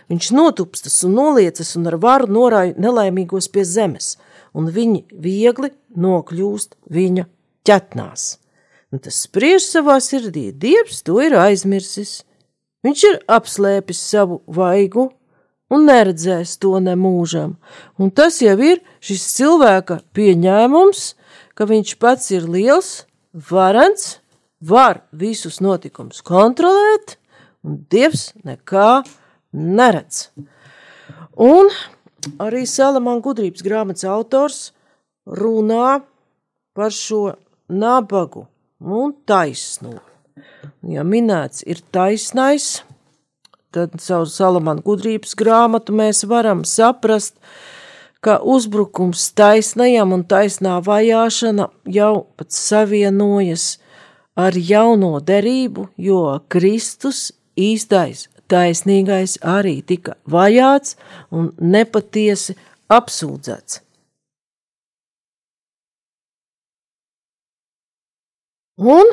viņš 0.10 0.32
notupstas 0.38 1.04
un 1.04 1.16
noliecas 1.18 1.76
un 1.76 1.88
ar 1.90 1.98
varu 1.98 2.28
norāja 2.30 2.76
nelaimīgos 2.78 3.50
pie 3.50 3.66
zemes, 3.66 4.18
un 4.54 4.70
viņi 4.70 5.06
viegli 5.10 5.74
nokļūst 5.98 6.78
viņa 6.86 7.26
ķetnās. 7.66 8.45
Un 8.94 9.01
tas 9.01 9.18
spriež 9.25 9.65
savā 9.65 9.98
sirdī, 10.04 10.51
Dievs 10.51 11.01
to 11.06 11.18
ir 11.24 11.36
aizmirsis. 11.39 12.24
Viņš 12.86 13.06
ir 13.10 13.22
apslēpis 13.38 14.01
savu 14.12 14.42
vaigu 14.46 15.10
un 15.74 15.88
neredzēs 15.89 16.56
to 16.62 16.77
nemūžam. 16.84 17.56
Un 17.98 18.12
tas 18.13 18.38
jau 18.44 18.56
ir 18.62 18.84
šis 19.04 19.25
cilvēka 19.39 20.00
pieņēmums, 20.15 21.08
ka 21.58 21.68
viņš 21.70 21.96
pats 22.01 22.32
ir 22.36 22.46
liels, 22.51 23.06
varants, 23.34 24.20
var 24.62 25.04
visus 25.12 25.60
notikumus 25.62 26.22
kontrolēt, 26.25 27.18
un 27.65 27.82
Dievs 27.92 28.30
nekā 28.46 29.04
neredz. 29.51 30.30
Un 31.36 31.70
arī 32.42 32.63
Salamāna 32.70 33.24
gudrības 33.25 33.65
grāmatas 33.65 34.08
autors 34.08 34.60
runā 35.25 36.00
par 36.75 36.94
šo 36.94 37.36
nabagu 37.68 38.46
un 38.79 39.13
taisno. 39.27 40.00
Ja 40.86 41.03
minēts 41.08 41.63
ir 41.67 41.79
taisnais, 41.96 42.84
tad 43.75 43.96
caur 44.01 44.27
Salamāna 44.29 44.84
gudrības 44.86 45.36
grāmatu 45.38 45.96
mēs 45.96 46.24
varam 46.27 46.63
saprast, 46.67 47.36
ka 48.25 48.39
uzbrukums 48.41 49.29
taisnajam 49.38 50.13
un 50.15 50.24
taisnā 50.25 50.79
vajāšana 50.86 51.70
jau 51.86 52.25
pat 52.38 52.51
savienojas 52.51 53.75
ar 54.36 54.55
jauno 54.58 55.20
derību, 55.22 55.89
jo 55.98 56.39
Kristus 56.50 57.29
īstais 57.55 58.27
taisnīgais 58.51 59.38
arī 59.41 59.79
tika 59.86 60.17
vajāts 60.29 60.98
un 61.32 61.51
nepatiesi 61.60 62.58
apsūdzēts. 62.91 63.82
Un 68.75 69.08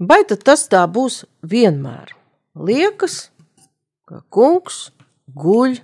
vai 0.00 0.22
tas 0.24 0.62
tā 0.72 0.86
būs 0.88 1.26
vienmēr? 1.44 2.14
Liekas, 2.56 3.30
ka 4.08 4.22
kungs 4.32 4.90
guļ, 5.36 5.76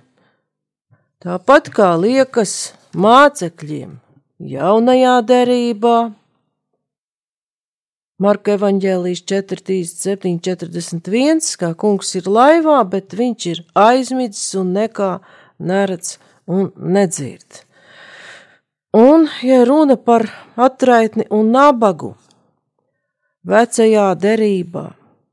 tāpat 1.21 1.69
kā 1.69 1.93
liekas 1.93 2.73
mācekļiem 2.97 3.99
jaunajā 4.39 5.19
derībā. 5.29 5.97
Marka 8.17 8.55
evanģēlijas 8.57 9.21
47, 9.29 10.39
41, 10.41 11.43
kā 11.59 11.73
kungs 11.77 12.15
ir 12.17 12.29
laivā, 12.29 12.79
bet 12.89 13.13
viņš 13.13 13.45
ir 13.51 13.61
aizmidzis 13.77 14.55
un 14.57 14.73
nekā 14.73 15.19
neredz 15.59 16.17
un 16.49 16.71
nedzird. 16.77 17.61
Un, 18.93 19.27
ja 19.41 19.63
runa 19.65 19.97
par 19.97 20.25
atraitni 20.57 21.25
un 21.33 21.49
nabagu, 21.53 22.13
vecajā 23.43 24.09
derībā, 24.19 24.85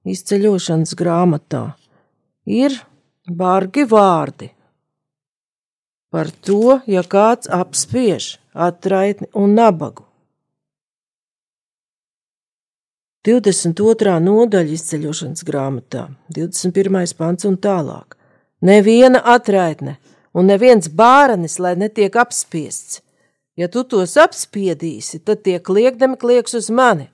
izceļošanas 0.05 0.95
grāmatā, 0.99 1.65
ir 2.47 2.75
bargi 3.27 3.87
vārdi 3.87 4.51
par 6.11 6.31
to, 6.43 6.81
ja 6.91 7.05
kāds 7.07 7.51
apspiež 7.55 8.39
atraitni 8.55 9.29
un 9.39 9.55
nabagu. 9.55 10.07
22. 13.27 14.17
nodaļa 14.25 14.75
izceļošanas 14.75 15.45
grāmatā, 15.47 16.09
21. 16.35 16.97
pants 17.19 17.47
un 17.47 17.59
tālāk. 17.61 18.17
Neviena 18.65 19.21
atraitne 19.37 19.99
un 20.35 20.49
neviens 20.49 20.89
bāranis, 20.89 21.59
lai 21.61 21.77
netiek 21.77 22.17
apspiests. 22.17 23.03
Ja 23.61 23.69
tu 23.69 23.85
tos 23.85 24.17
apspiedīsi, 24.17 25.21
tad 25.21 25.45
tie 25.45 25.59
kliegdami 25.61 26.17
klieks 26.17 26.57
uz 26.57 26.71
mani, 26.73 27.11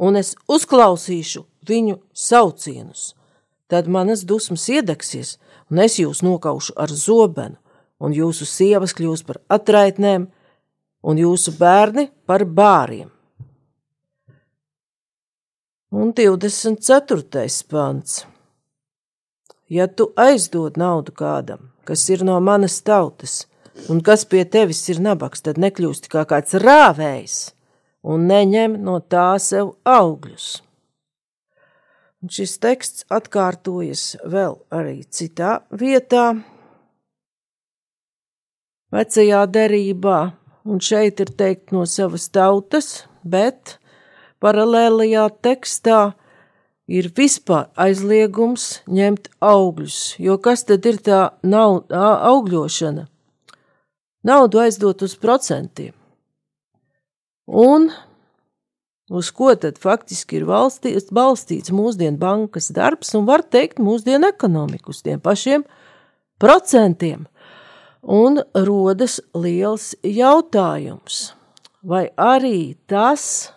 un 0.00 0.16
es 0.16 0.34
uzklausīšu 0.48 1.44
viņu 1.68 2.00
saucienus. 2.16 3.12
Tad 3.70 3.86
manas 3.86 4.24
dusmas 4.26 4.64
iedegsies, 4.72 5.36
un 5.70 5.84
es 5.84 6.00
jūs 6.00 6.24
nokaušu 6.26 6.74
ar 6.80 6.90
zobenu, 6.90 7.58
un 8.00 8.16
jūsu 8.16 8.48
sievas 8.48 8.96
kļūs 8.96 9.22
par 9.28 9.38
atraitnēm, 9.52 10.26
un 11.04 11.20
jūsu 11.20 11.54
bērni 11.60 12.08
par 12.26 12.46
bāriem. 12.48 13.10
Un 15.90 16.12
24. 16.14 17.46
pants. 17.68 18.24
Ja 19.70 19.86
tu 19.86 20.10
aizdod 20.16 20.78
naudu 20.78 21.12
kādam, 21.14 21.70
kas 21.86 22.08
ir 22.10 22.24
no 22.26 22.38
manas 22.42 22.80
tautas, 22.82 23.44
un 23.90 24.00
kas 24.02 24.24
pie 24.26 24.44
tevis 24.46 24.82
ir 24.90 25.02
nabaks, 25.02 25.42
tad 25.46 25.58
nekļūsti 25.62 26.10
kā 26.10 26.24
kāds 26.30 26.56
rāvējs 26.58 27.38
un 28.02 28.26
neņem 28.30 28.78
no 28.84 28.98
tā 29.00 29.34
sev 29.42 29.74
augļus. 29.84 30.60
Un 32.20 32.32
šis 32.32 32.58
teksts 32.60 33.06
atkārtojas 33.08 34.18
vēl 34.28 34.58
arī 34.76 34.98
citā 35.08 35.60
vietā, 35.72 36.34
vecajā 38.92 39.44
derībā, 39.48 40.18
un 40.68 40.82
šeit 40.84 41.22
ir 41.24 41.30
teikt 41.32 41.72
no 41.72 41.86
savas 41.88 42.28
tautas, 42.28 43.06
bet 43.24 43.78
paralēlajā 44.44 45.28
tekstā 45.40 46.00
ir 46.90 47.08
vispār 47.16 47.70
aizliegums 47.80 48.82
ņemt 48.90 49.30
augļus, 49.40 50.00
jo 50.20 50.36
kas 50.42 50.66
tad 50.68 50.84
ir 50.90 51.00
tā 51.06 51.22
nav 51.40 51.86
augļošana? 51.88 53.06
Naudu 54.28 54.60
aizdot 54.60 55.00
uz 55.06 55.16
procentiem. 55.16 55.94
Un 57.50 57.88
uz 59.10 59.32
ko 59.34 59.50
tad 59.58 59.78
faktiski 59.82 60.38
ir 60.38 60.46
valstīts, 60.46 61.10
balstīts 61.10 61.72
mūsdienu 61.74 62.14
bankas 62.20 62.70
darbs 62.70 63.10
un 63.18 63.26
var 63.26 63.42
teikt 63.42 63.82
mūsdienu 63.82 64.30
ekonomiku 64.30 64.94
uz 64.94 65.02
tiem 65.02 65.18
pašiem 65.18 65.66
procentiem. 66.38 67.26
Un 68.06 68.38
rodas 68.54 69.18
liels 69.34 69.92
jautājums, 70.06 71.34
vai 71.82 72.06
arī 72.14 72.78
tas 72.86 73.50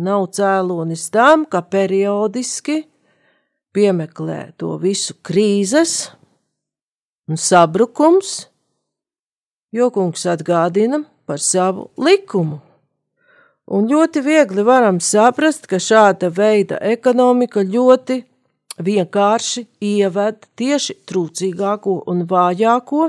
nav 0.00 0.30
cēlonis 0.34 1.10
tam, 1.12 1.44
ka 1.44 1.60
periodiski 1.60 2.80
piemeklē 3.76 4.54
to 4.56 4.72
visu 4.80 5.14
krīzes 5.20 6.14
un 7.28 7.36
sabrukums, 7.36 8.48
jo 9.68 9.92
kungs 9.92 10.24
atgādina 10.32 11.04
par 11.28 11.44
savu 11.44 11.90
likumu 12.00 12.63
Un 13.64 13.86
ļoti 13.88 14.20
viegli 14.20 14.64
varam 14.64 14.98
saprast, 15.00 15.66
ka 15.70 15.78
šāda 15.80 16.28
veida 16.28 16.76
ekonomika 16.84 17.62
ļoti 17.64 18.20
vienkārši 18.84 19.64
ieved 19.80 20.44
tieši 20.58 20.98
trūcīgāko 21.08 22.02
un 22.10 22.26
vājāko. 22.28 23.08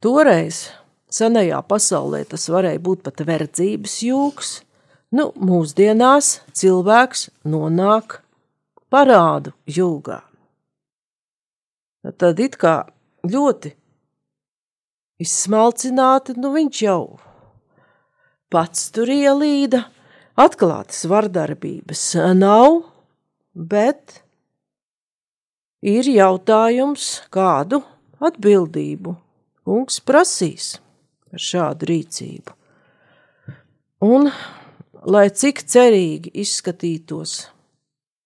Toreiz 0.00 0.68
senajā 1.12 1.60
pasaulē 1.68 2.22
tas 2.30 2.48
varēja 2.48 2.80
būt 2.80 3.04
pat 3.04 3.20
verdzības 3.28 3.98
jūgs, 4.06 4.54
nu, 5.12 5.28
mūsdienās 5.36 6.38
cilvēks 6.56 7.28
nonāk 7.44 8.20
parādu 8.88 9.52
jūgā. 9.68 10.22
Tad 12.16 12.40
it 12.40 12.56
kā 12.56 12.86
ļoti 13.28 13.74
izsmalcināti, 15.20 16.38
nu 16.38 16.54
viņš 16.54 16.84
jau 16.86 17.02
pats 18.52 18.88
tur 18.94 19.10
ielīda, 19.12 19.84
atklātas 20.38 21.04
vardarbības 21.10 22.04
nav, 22.38 22.82
bet 23.54 24.22
ir 25.84 26.08
jautājums, 26.08 27.10
kādu 27.34 27.82
atbildību 28.24 29.14
kungs 29.68 30.00
prasīs 30.00 30.78
par 31.28 31.42
šādu 31.44 31.90
rīcību. 31.90 32.54
Un, 34.08 34.30
lai 35.10 35.26
cik 35.34 35.64
cerīgi 35.66 36.32
izskatītos 36.38 37.48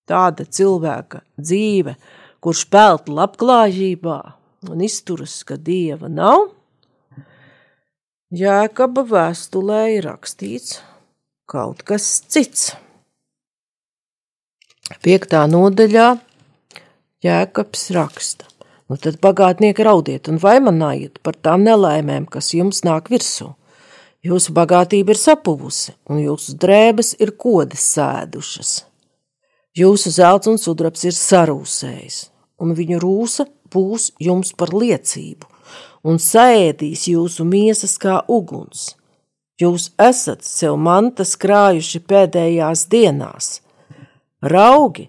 tāda 0.09 0.45
cilvēka 0.45 1.23
dzīve, 1.41 1.97
kurš 2.43 2.67
pelt 2.71 3.09
labklājībā 3.09 4.19
un 4.71 4.83
izturas, 4.85 5.41
ka 5.47 5.57
dieva 5.57 6.11
nav, 6.13 6.51
Jēkaba 8.33 9.03
vēstulē 9.05 9.79
ir 9.92 10.07
rakstīts 10.09 10.79
kaut 11.53 11.83
kas 11.85 12.07
cits. 12.33 12.71
Piektā 15.05 15.42
nodaļā 15.53 16.07
Jēkabs 17.27 17.85
raksta. 17.92 18.49
Nu 18.88 18.97
tad 18.97 19.21
bagātnieki 19.21 19.85
raudiet 19.85 20.33
un 20.33 20.40
vaimanājiet 20.40 21.21
par 21.21 21.37
tām 21.45 21.68
nelaimēm, 21.68 22.25
kas 22.25 22.55
jums 22.57 22.81
nāk 22.88 23.12
virsū. 23.12 23.51
Jūsu 24.25 24.57
bagātība 24.57 25.12
ir 25.12 25.21
sapuvusi, 25.21 25.92
un 26.09 26.25
jūsu 26.25 26.57
drēbes 26.57 27.18
ir 27.21 27.37
kodas 27.37 27.85
sēdušas. 27.99 28.75
Jūsu 29.77 30.16
zelts 30.16 30.49
un 30.49 30.57
sudrabs 30.57 31.05
ir 31.05 31.21
sarūsējis, 31.21 32.23
un 32.64 32.73
viņu 32.81 33.05
rūsa 33.05 33.51
pūs 33.68 34.14
jums 34.16 34.57
par 34.57 34.73
liecību 34.73 35.52
un 36.03 36.19
saēdīs 36.19 37.07
jūsu 37.11 37.47
miesas 37.47 37.97
kā 38.01 38.21
uguns. 38.29 38.93
Jūs 39.61 39.93
esat 40.01 40.43
sev 40.47 40.79
mantas 40.81 41.37
krājuši 41.38 42.01
pēdējās 42.09 42.87
dienās. 42.91 43.61
Raugi, 44.43 45.07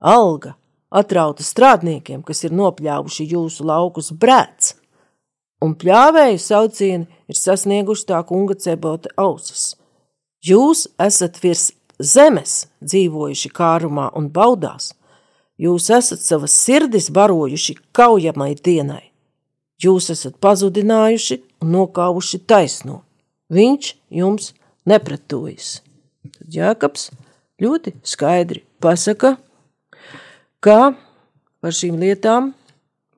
alga, 0.00 0.54
atrauta 0.88 1.44
strādniekiem, 1.44 2.22
kas 2.24 2.44
ir 2.46 2.54
nopļāvuši 2.56 3.28
jūsu 3.34 3.66
laukus 3.68 4.08
brēc, 4.16 4.72
un 5.64 5.76
pļāvēju 5.76 6.40
saucieni 6.40 7.20
ir 7.28 7.38
sasnieguši 7.38 8.08
tā 8.08 8.22
kunga 8.28 8.56
cebota 8.56 9.12
ausis. 9.20 9.74
Jūs 10.42 10.88
esat 11.00 11.38
virs 11.42 11.70
zemes 12.02 12.66
dzīvojuši 12.80 13.52
kārumā 13.54 14.08
un 14.18 14.32
baudās, 14.32 14.92
jūs 15.60 15.90
esat 15.92 16.24
savas 16.24 16.56
sirdis 16.64 17.12
barojuši 17.14 17.76
kaujamai 17.92 18.54
dienai. 18.56 19.11
Jūs 19.82 20.12
esat 20.14 20.36
pazudinājuši 20.42 21.40
un 21.62 21.72
nokāvuši 21.74 22.42
taisno. 22.46 23.00
Viņš 23.52 23.88
jums 24.14 24.52
nepretojas. 24.88 25.80
Tad 26.22 26.54
Jākaps 26.54 27.10
ļoti 27.62 27.96
skaidri 28.06 28.62
pasaka, 28.82 29.36
ka 30.62 30.94
par 31.62 31.74
šīm 31.74 31.98
lietām 32.02 32.52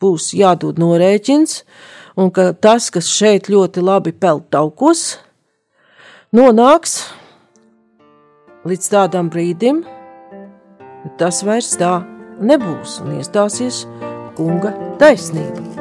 būs 0.00 0.32
jādod 0.36 0.80
norēķins, 0.80 1.60
un 2.20 2.32
ka 2.34 2.52
tas, 2.52 2.90
kas 2.92 3.08
šeit 3.12 3.50
ļoti 3.52 3.84
labi 3.84 4.14
peld 4.16 4.48
taukos, 4.52 5.18
nonāks 6.34 7.02
līdz 8.68 8.90
tādam 8.96 9.30
brīdim, 9.32 9.84
ka 11.04 11.14
tas 11.20 11.44
vairs 11.46 11.74
tā 11.80 11.98
nebūs 12.40 13.00
un 13.04 13.18
iestāsies 13.20 13.84
kunga 14.38 14.74
taisnība. 15.00 15.73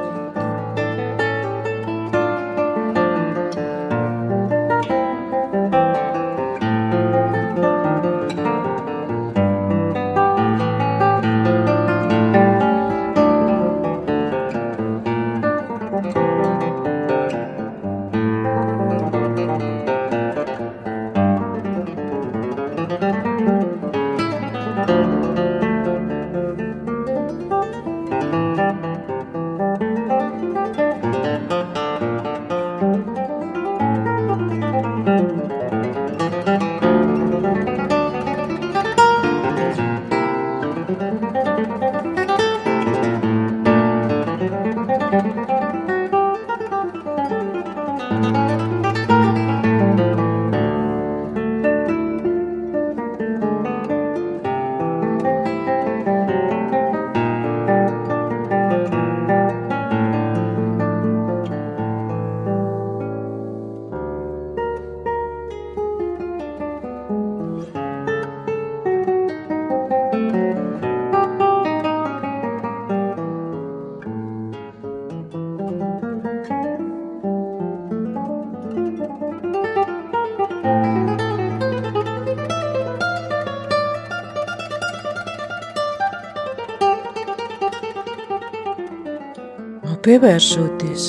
Pievēršoties 90.03 91.03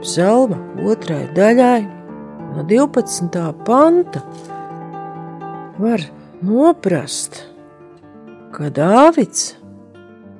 psalma 0.00 0.56
otrai 0.88 1.26
daļai 1.36 1.82
no 2.54 2.62
12. 2.70 3.42
panta, 3.66 4.22
var 5.76 6.04
noprast, 6.40 7.42
ka 8.54 8.70
Dāvids 8.72 9.50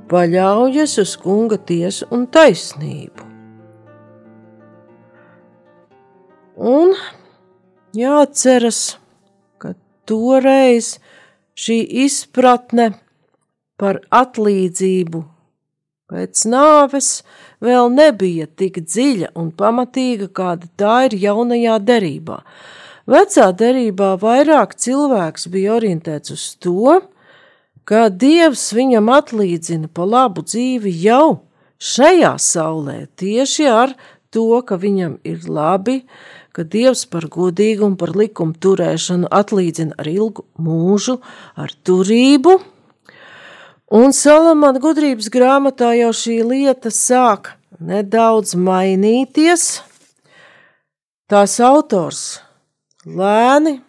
paļaujas 0.09 0.97
uz 1.03 1.13
kunga 1.21 1.59
tiesu 1.59 2.09
un 2.17 2.25
taisnību. 2.33 3.29
Un 6.73 6.97
jāatceras, 7.99 8.81
ka 9.61 9.75
toreiz 10.09 10.95
šī 11.61 11.81
izpratne 12.07 12.93
par 13.77 14.01
atlīdzību 14.23 15.25
Pēc 16.15 16.45
nāves 16.47 17.09
vēl 17.65 17.89
nebija 17.91 18.47
tik 18.47 18.77
dziļa 18.87 19.33
un 19.41 19.49
pamatīga, 19.51 20.29
kāda 20.31 20.69
tā 20.79 20.99
ir 21.09 21.17
jaunajā 21.25 21.81
derībā. 21.83 22.37
Vecā 23.11 23.49
derībā 23.59 24.13
vairāk 24.23 24.77
cilvēks 24.79 25.49
bija 25.51 25.73
orientēts 25.75 26.31
uz 26.37 26.45
to, 26.63 27.01
ka 27.83 28.07
Dievs 28.09 28.69
viņam 28.77 29.11
atlīdzina 29.17 29.91
pa 29.91 30.07
labu 30.07 30.45
dzīvi 30.47 30.93
jau 31.03 31.41
šajā 31.83 32.37
saulē, 32.39 32.97
tieši 33.19 33.67
ar 33.69 33.97
to, 34.31 34.47
ka 34.63 34.79
viņam 34.79 35.19
ir 35.27 35.49
labi, 35.51 36.05
ka 36.55 36.63
Dievs 36.63 37.03
par 37.11 37.27
godīgu 37.27 37.89
un 37.91 37.99
par 37.99 38.15
likumu 38.15 38.55
turēšanu 38.55 39.33
atlīdzina 39.35 39.99
ar 39.99 40.13
ilgu 40.15 40.47
mūžu, 40.63 41.19
ar 41.59 41.75
turību 41.83 42.61
Un 43.93 44.15
Salamana 44.17 44.81
gudrības 44.81 45.27
grāmatā 45.29 45.91
jau 45.99 46.09
šī 46.17 46.39
lieta 46.49 46.89
sāk 46.89 47.51
nedaudz 47.85 48.55
mainīties. 48.57 49.83
Tās 51.29 51.59
autors 51.61 52.23
lēni, 53.05 53.83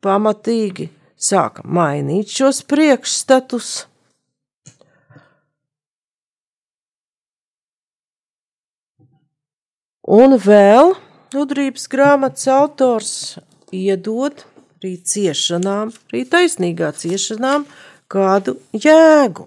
pamatīgi 0.00 0.88
sāka 1.20 1.60
mainīt 1.68 2.32
šos 2.32 2.62
priekšstatus. 2.64 3.68
Un 10.08 10.38
vēl 10.40 10.94
gudrības 11.36 11.84
grāmatas 11.92 12.48
autors 12.48 13.12
iedod 13.68 14.46
arī 14.80 14.96
ciešanām, 14.96 15.92
arī 16.08 16.24
taisnīgā 16.24 16.88
ciešanām, 16.96 17.68
kādu 18.10 18.56
jēgu, 18.74 19.46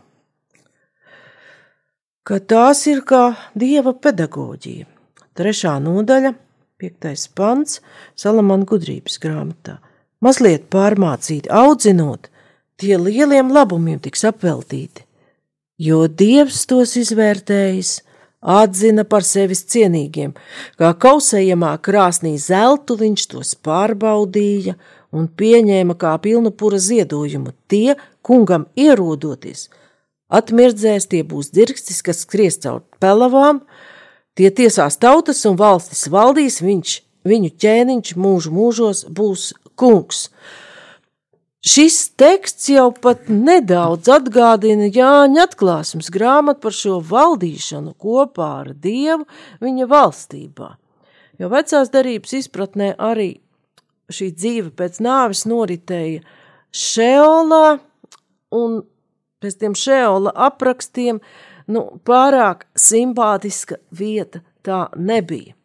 ka 2.23 2.39
tās 2.39 2.85
ir 2.87 3.03
kā 3.07 3.23
dieva 3.59 3.93
pedagoģija. 3.93 4.87
Trešā 5.33 5.73
nodaļa, 5.81 6.35
piektais 6.79 7.25
pants, 7.35 7.81
Salamana 8.15 8.67
gudrības 8.69 9.17
grāmatā. 9.21 9.79
Mazliet 10.23 10.69
pārmācīt, 10.71 11.49
audzinot, 11.51 12.29
tie 12.79 12.95
lieliem 13.01 13.51
labumiem 13.51 13.99
tiks 13.99 14.23
apveltīti, 14.29 15.03
jo 15.81 16.05
dievs 16.07 16.63
tos 16.69 16.95
izvērtējis, 17.01 17.97
atzina 18.43 19.03
par 19.07 19.25
sevis 19.27 19.63
cienīgiem, 19.71 20.35
kā 20.79 20.93
kausējamā 21.05 21.73
krāsnī 21.83 22.35
zeltu 22.39 22.99
viņš 22.99 23.27
tos 23.33 23.55
pārbaudīja 23.65 24.77
un 25.13 25.27
pieņēma 25.27 25.97
kā 25.99 26.13
pilnu 26.23 26.53
pura 26.55 26.79
ziedojumu 26.81 27.53
tie, 27.71 27.95
kungam 28.25 28.67
ierodoties. 28.79 29.67
Atmirdzēs 30.33 31.09
tie 31.11 31.21
būs 31.27 31.51
dirkstis, 31.53 32.01
kas 32.05 32.23
skries 32.25 32.57
caur 32.63 32.81
pelavām, 33.03 33.61
tie 34.33 34.49
tiesās 34.49 34.97
tautas 34.97 35.43
un 35.45 35.59
valstis 35.59 36.07
valdīs, 36.09 36.61
viņš, 36.63 36.99
viņu 37.27 37.53
ķēniņš 37.61 38.15
mūžu 38.17 38.53
mūžos 38.55 39.05
būs 39.13 39.51
kungs. 39.77 40.29
Šis 41.63 42.09
teksts 42.19 42.67
jau 42.73 42.89
pat 42.91 43.29
nedaudz 43.31 44.09
atgādina 44.11 44.89
Jāņa 44.91 45.45
atklāsmes 45.47 46.09
grāmatu 46.11 46.59
par 46.65 46.75
šo 46.75 46.97
valdīšanu 47.07 47.93
kopā 47.95 48.49
ar 48.65 48.73
Dievu 48.75 49.23
viņa 49.63 49.87
valstībā. 49.87 50.73
Jo 51.39 51.47
vecās 51.53 51.93
darības 51.93 52.35
izpratnē 52.41 52.91
arī 52.99 53.29
šī 54.11 54.27
dzīve 54.35 54.73
pēc 54.75 54.99
nāves 55.05 55.45
noritēja 55.47 56.19
Šeolā, 56.73 57.79
un 58.53 58.81
pēc 59.43 59.57
tiem 59.59 59.75
šeola 59.77 60.33
aprakstiem 60.47 61.19
nu, 61.67 61.83
pārāk 62.07 62.67
simpātiska 62.79 63.79
vieta 63.91 64.43
tā 64.65 64.85
nebija. 64.95 65.55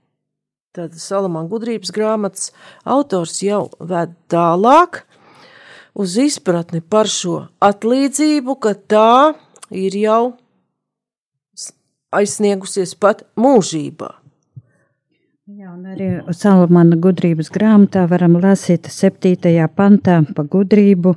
Tad 0.77 0.95
Salamāna 1.01 1.49
gudrības 1.51 1.91
grāmatas 1.95 2.51
autors 2.87 3.41
jau 3.43 3.69
ved 3.81 4.13
tālāk 4.31 5.03
uz 5.99 6.19
izpratni 6.23 6.83
par 6.85 7.09
šo 7.11 7.49
atlīdzību, 7.65 8.55
ka 8.63 8.75
tā 8.77 9.35
ir 9.75 9.97
jau 9.99 10.23
aizsniegusies 12.15 12.95
pat 13.01 13.25
mūžībā. 13.41 14.13
Jā, 15.49 15.71
un 15.73 15.87
arī 15.89 16.09
Salamana 16.37 16.97
gudrības 17.01 17.49
grāmatā 17.53 18.03
varam 18.11 18.35
lasīt 18.37 18.91
7. 18.93 19.33
pantā 19.73 20.19
pa 20.37 20.45
gudrību, 20.45 21.15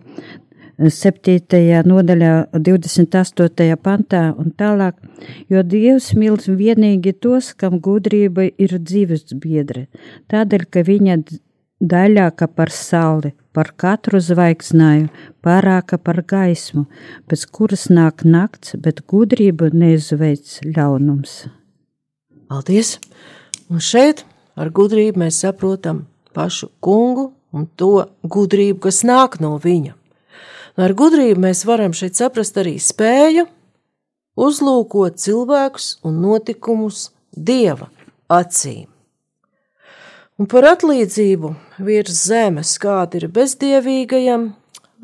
7. 0.90 1.84
nodaļā, 1.86 2.32
28. 2.58 3.76
pantā 3.78 4.24
un 4.38 4.50
tālāk, 4.58 4.98
jo 5.52 5.62
Dievs 5.62 6.12
mīl 6.18 6.40
vienīgi 6.42 7.14
tos, 7.22 7.52
kam 7.54 7.78
gudrība 7.80 8.48
ir 8.58 8.78
dzīves 8.80 9.36
biedre, 9.38 9.88
tādēļ, 10.34 10.66
ka 10.74 10.84
viņa 10.88 11.18
daļāka 11.82 12.48
par 12.56 12.74
sauli, 12.74 13.34
par 13.54 13.74
katru 13.78 14.22
zvaigznāju, 14.22 15.10
pārāka 15.44 15.98
par 16.02 16.22
gaismu, 16.26 16.88
pēc 17.28 17.46
kuras 17.52 17.90
nāk 17.90 18.26
nakts, 18.26 18.76
bet 18.78 19.04
gudrību 19.06 19.74
neizveic 19.74 20.62
ļaunums. 20.66 21.48
Paldies! 22.50 22.98
Un 23.72 23.80
šeit 23.80 24.26
ar 24.60 24.70
gudrību 24.74 25.22
mēs 25.22 25.44
saprotam 25.46 26.06
pašu 26.36 26.72
kungu 26.84 27.32
un 27.56 27.68
to 27.76 28.08
gudrību, 28.24 28.80
kas 28.88 29.04
nāk 29.08 29.40
no 29.44 29.58
viņa. 29.62 29.96
Nu, 30.82 30.88
ar 30.88 30.96
gudrību 30.98 31.38
mēs 31.44 31.60
varam 31.70 31.94
šeit 31.94 32.18
saprast 32.18 32.56
arī 32.58 32.72
spēju 32.82 33.44
uzlūkot 34.42 35.20
cilvēkus 35.22 35.90
un 36.10 36.16
notikumus 36.24 37.12
dieva 37.38 37.86
acīm. 38.34 38.88
Un 40.42 40.50
par 40.50 40.66
atlīdzību 40.72 41.52
virs 41.86 42.24
zemes, 42.24 42.72
kāda 42.82 43.20
ir 43.20 43.28
bezdievīgajam, 43.30 44.48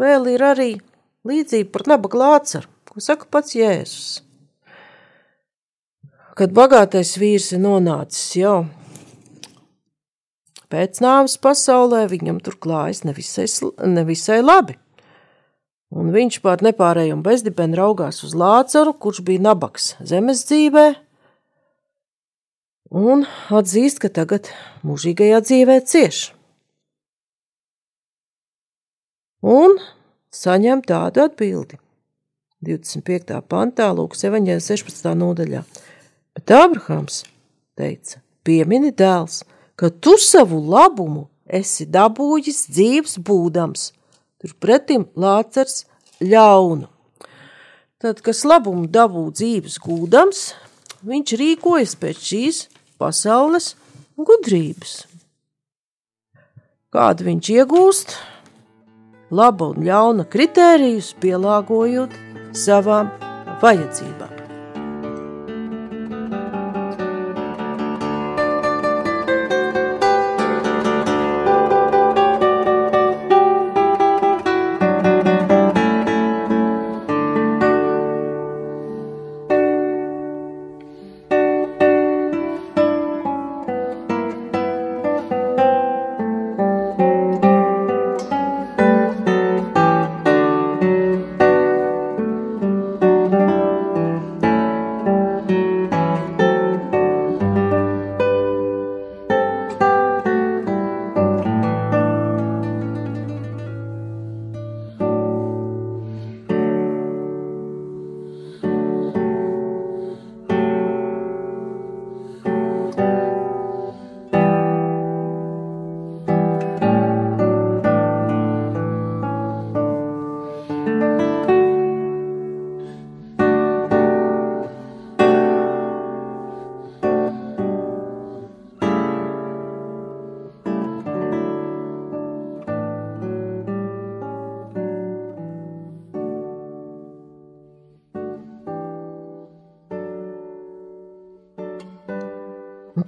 vēl 0.01 0.25
ir 0.31 0.45
arī 0.47 0.67
līdzība 1.29 1.69
par 1.75 1.85
nabaga 1.93 2.23
lācaru, 2.23 2.73
ko 2.89 3.05
saka 3.09 3.29
pats 3.29 3.53
Jēzus. 3.59 4.09
Kad 6.41 6.57
bagātais 6.57 7.13
vīrs 7.21 7.51
ir 7.53 7.61
nonācis 7.67 8.33
jau 8.41 8.57
pēc 10.73 11.05
nāves 11.05 11.37
pasaulē, 11.37 12.07
viņam 12.09 12.41
tur 12.41 12.57
klājas 12.57 13.05
nevisai, 13.05 13.45
nevisai 13.85 14.41
labi 14.41 14.79
un 15.93 16.11
viņš 16.13 16.39
pār 16.43 16.63
nepārējumu 16.65 17.25
bezdibeni 17.25 17.77
raugās 17.79 18.23
uz 18.27 18.35
Lācaru, 18.37 18.95
kurš 18.97 19.21
bija 19.27 19.43
nabaks 19.49 19.93
zemes 20.03 20.43
dzīvē, 20.49 20.87
un 22.97 23.25
atzīst, 23.53 24.01
ka 24.03 24.11
tagad 24.13 24.51
mūžīgajā 24.87 25.41
dzīvē 25.43 25.79
cieš. 25.87 26.21
Un 29.47 29.77
saņem 30.33 30.81
tādu 30.87 31.23
atbildi. 31.27 31.77
25. 32.65 33.37
pantā, 33.45 33.91
Lūkas 33.93 34.25
evaņģēlē 34.25 34.63
16. 34.65 35.11
nodaļā. 35.13 35.61
Bet 36.33 36.53
Abrahams 36.57 37.21
teica, 37.77 38.21
piemini 38.41 38.89
dēls, 38.97 39.43
ka 39.77 39.91
tu 39.93 40.15
savu 40.17 40.57
labumu 40.65 41.27
esi 41.45 41.85
dabūjis 41.85 42.63
dzīves 42.73 43.19
būdams, 43.21 43.91
turpretim 44.41 45.07
lācars 45.17 45.85
ļaunu. 46.21 46.87
Tad, 47.97 48.21
kas 48.21 48.43
labumu 48.45 48.85
dabū 48.93 49.25
dzīves 49.33 49.79
gūdams, 49.81 50.41
viņš 51.07 51.35
rīkojas 51.41 51.95
pēc 51.97 52.23
šīs 52.29 52.63
pasaules 53.01 53.73
gudrības. 54.17 54.99
Kādu 56.93 57.27
viņš 57.27 57.51
iegūst? 57.57 58.15
Laba 59.33 59.73
un 59.73 59.83
ļauna 59.83 60.23
kritērijus 60.31 61.11
pielāgojot 61.19 62.15
savām 62.55 63.11
vajadzībām. 63.61 64.36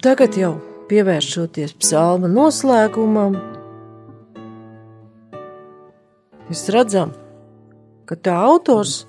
Tagad 0.03 0.38
jau 0.38 0.55
pievēršoties 0.89 1.75
psalma 1.81 2.29
noslēgumam, 2.31 3.38
mēs 6.49 6.65
redzam, 6.73 7.13
ka 8.09 8.17
tā 8.17 8.35
autors 8.49 9.03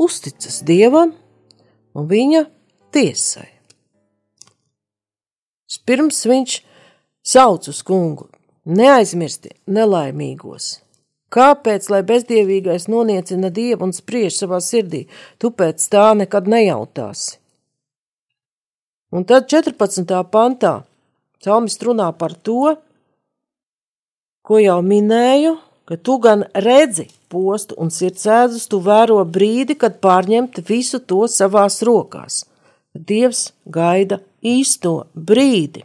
uzticas 0.00 0.60
dievam 0.66 1.14
un 1.94 2.08
viņa 2.10 2.46
tiesai. 2.94 3.48
Pirms 5.82 6.20
viņš 6.30 6.52
sauc 7.26 7.66
uz 7.70 7.80
kungu, 7.82 8.28
neaizmirsti 8.64 9.50
nelaimīgos. 9.66 10.76
Kāpēc, 11.32 11.88
lai 11.90 12.02
bezdievīgais 12.06 12.86
noniecina 12.92 13.50
dievu 13.50 13.88
un 13.88 13.94
spriež 13.96 14.36
savā 14.36 14.60
sirdī, 14.62 15.06
tu 15.42 15.50
pēc 15.50 15.82
tā 15.90 16.12
nekad 16.14 16.46
nejautāsi? 16.46 17.41
Un 19.12 19.26
tad 19.28 19.44
14. 19.52 20.08
pantā 20.32 20.78
psalmists 21.36 21.84
runā 21.84 22.06
par 22.16 22.32
to, 22.32 22.76
ko 24.40 24.56
jau 24.56 24.78
minēju, 24.80 25.58
ka 25.84 25.98
tu 26.00 26.16
gan 26.22 26.46
redzi 26.54 27.10
postu 27.28 27.76
un 27.76 27.90
sirdsēdus, 27.92 28.64
tu 28.72 28.80
vēro 28.80 29.18
brīdi, 29.28 29.76
kad 29.76 29.98
pārņemt 30.00 30.62
visu 30.68 31.00
to 31.04 31.26
savās 31.28 31.82
rokās. 31.84 32.46
Dievs 32.96 33.50
gaida 33.68 34.22
īsto 34.40 34.94
brīdi. 35.12 35.84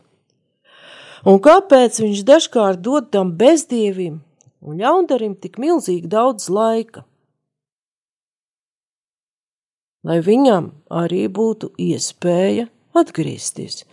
Un 1.28 1.42
kāpēc 1.44 2.00
viņš 2.00 2.24
dažkārt 2.24 2.80
dod 2.80 3.12
tam 3.12 3.34
bezdievim 3.36 4.22
un 4.64 4.80
ļaundarim 4.80 5.36
tik 5.36 5.60
milzīgi 5.60 6.08
daudz 6.08 6.48
laika? 6.48 7.04
Lai 10.08 10.22
viņam 10.24 10.72
arī 11.04 11.26
būtu 11.28 11.74
iespēja 11.76 12.70
atgriezties, 13.00 13.84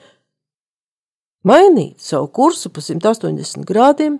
mainīt 1.47 2.01
savu 2.03 2.31
kursu 2.33 2.73
pa 2.73 2.85
180 2.85 3.67
grādiem 3.69 4.19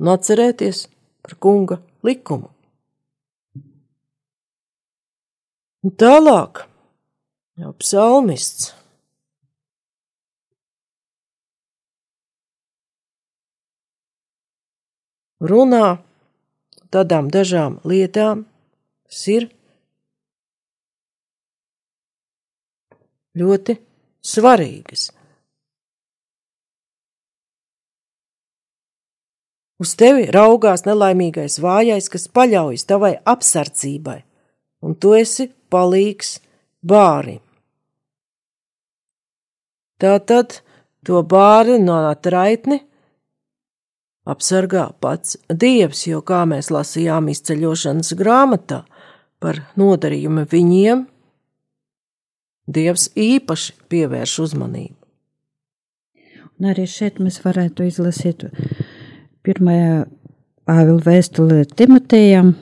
un 0.00 0.12
atcerēties 0.14 0.86
par 1.22 1.36
kunga 1.36 1.80
likumu. 2.06 2.50
Un 5.80 5.94
tālāk 5.96 6.66
jau 7.60 7.72
psalmists. 7.80 8.74
Runā 15.40 16.02
tādām 16.92 17.30
dažām 17.32 17.78
lietām, 17.88 18.44
kas 19.08 19.22
ir 19.32 19.46
ļoti 23.40 23.78
svarīgas. 24.24 25.10
Uz 29.80 29.94
tevi 29.96 30.26
raugās 30.28 30.84
nelaimīgais 30.84 31.56
vājais, 31.64 32.10
kas 32.12 32.28
paļaujas 32.28 32.84
tavai 32.84 33.14
apsardzībai, 33.24 34.18
un 34.84 34.96
tu 35.00 35.14
esi 35.16 35.48
palīgs 35.72 36.36
bārim. 36.84 37.40
Tātad 40.00 40.60
to 41.04 41.22
bāri 41.24 41.78
no 41.80 41.96
atraitni 42.10 42.80
apsargā 44.28 44.90
pats 45.00 45.38
Dievs, 45.48 46.06
jo, 46.08 46.20
kā 46.20 46.44
mēs 46.48 46.70
lasījām 46.72 47.28
izceļošanas 47.32 48.12
grāmatā 48.20 48.82
par 49.40 49.62
nodarījumu 49.80 50.44
viņiem, 50.50 51.06
Dievs 52.68 53.08
īpaši 53.16 53.76
pievērš 53.90 54.38
uzmanību. 54.46 54.96
Un 56.60 56.68
arī 56.72 56.84
šeit 56.90 57.20
mēs 57.22 57.40
varētu 57.44 57.86
izlasīt 57.88 58.44
pirmajā 59.46 60.04
Pāvila 60.68 61.00
vēstulē 61.02 61.64
Timotejam, 61.74 62.52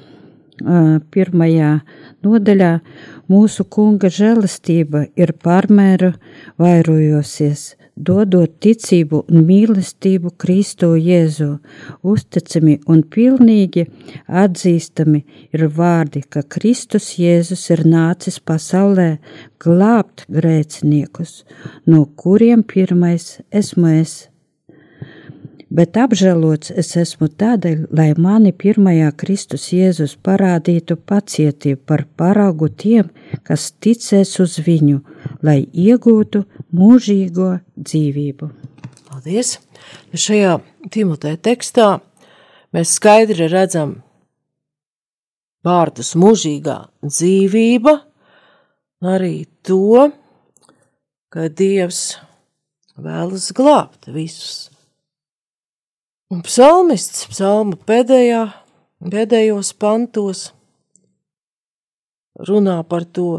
pirmajā 1.13 1.73
nodaļā 2.25 2.71
mūsu 3.29 3.67
kunga 3.69 4.09
žēlastība 4.09 5.03
ir 5.19 5.35
pārmēra 5.45 6.15
vairojosies, 6.63 7.75
dodot 8.07 8.55
ticību 8.63 9.25
un 9.29 9.45
mīlestību 9.49 10.33
Kristo 10.41 10.93
Jēzu. 10.97 11.51
Uzticami 12.03 12.79
un 12.87 13.03
pilnīgi 13.17 13.87
atzīstami 14.45 15.25
ir 15.57 15.67
vārdi, 15.81 16.23
ka 16.29 16.45
Kristus 16.57 17.11
Jēzus 17.19 17.69
ir 17.75 17.85
nācis 17.89 18.41
pasaulē 18.41 19.11
glābt 19.63 20.27
grēciniekus, 20.31 21.45
no 21.87 22.07
kuriem 22.17 22.65
pirmais 22.67 23.39
esmu 23.51 23.95
es 23.99 24.19
bet 25.71 25.97
apžēlots 26.01 26.73
es 26.81 26.95
esmu 26.97 27.29
tādēļ, 27.41 27.85
lai 27.93 28.09
mani 28.17 28.53
pirmajā 28.57 29.11
Kristus 29.21 29.69
Jēzus 29.75 30.17
parādītu 30.25 30.97
pacietību 30.97 31.81
par 31.87 32.05
paraugu 32.17 32.71
tiem, 32.83 33.11
kas 33.45 33.71
ticēs 33.85 34.35
uz 34.45 34.59
viņu, 34.65 35.03
lai 35.45 35.61
iegūtu 35.73 36.45
mūžīgo 36.75 37.51
dzīvību. 37.77 38.51
Paldies! 39.09 39.57
Šajā 40.13 40.59
Timotē 40.93 41.37
tekstā 41.41 41.99
mēs 42.77 42.95
skaidri 42.99 43.49
redzam 43.49 43.99
vārdus 45.65 46.15
mūžīgā 46.19 46.79
dzīvība, 47.05 47.95
arī 49.15 49.47
to, 49.67 50.09
ka 51.33 51.49
Dievs 51.49 52.19
vēlas 52.99 53.53
glābt 53.57 54.11
visus 54.13 54.69
Un 56.29 56.43
psalmists 56.45 57.23
psalma 57.31 57.79
pēdējā, 57.89 58.43
pēdējos 59.01 59.71
pantos 59.81 60.43
runā 62.51 62.75
par 62.85 63.07
to, 63.09 63.39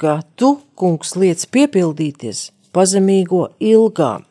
ka 0.00 0.20
tu, 0.40 0.54
kungs, 0.78 1.12
liec 1.20 1.44
piepildīties 1.52 2.48
pazemīgo 2.72 3.50
ilgām. 3.60 4.24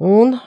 Un 0.00 0.38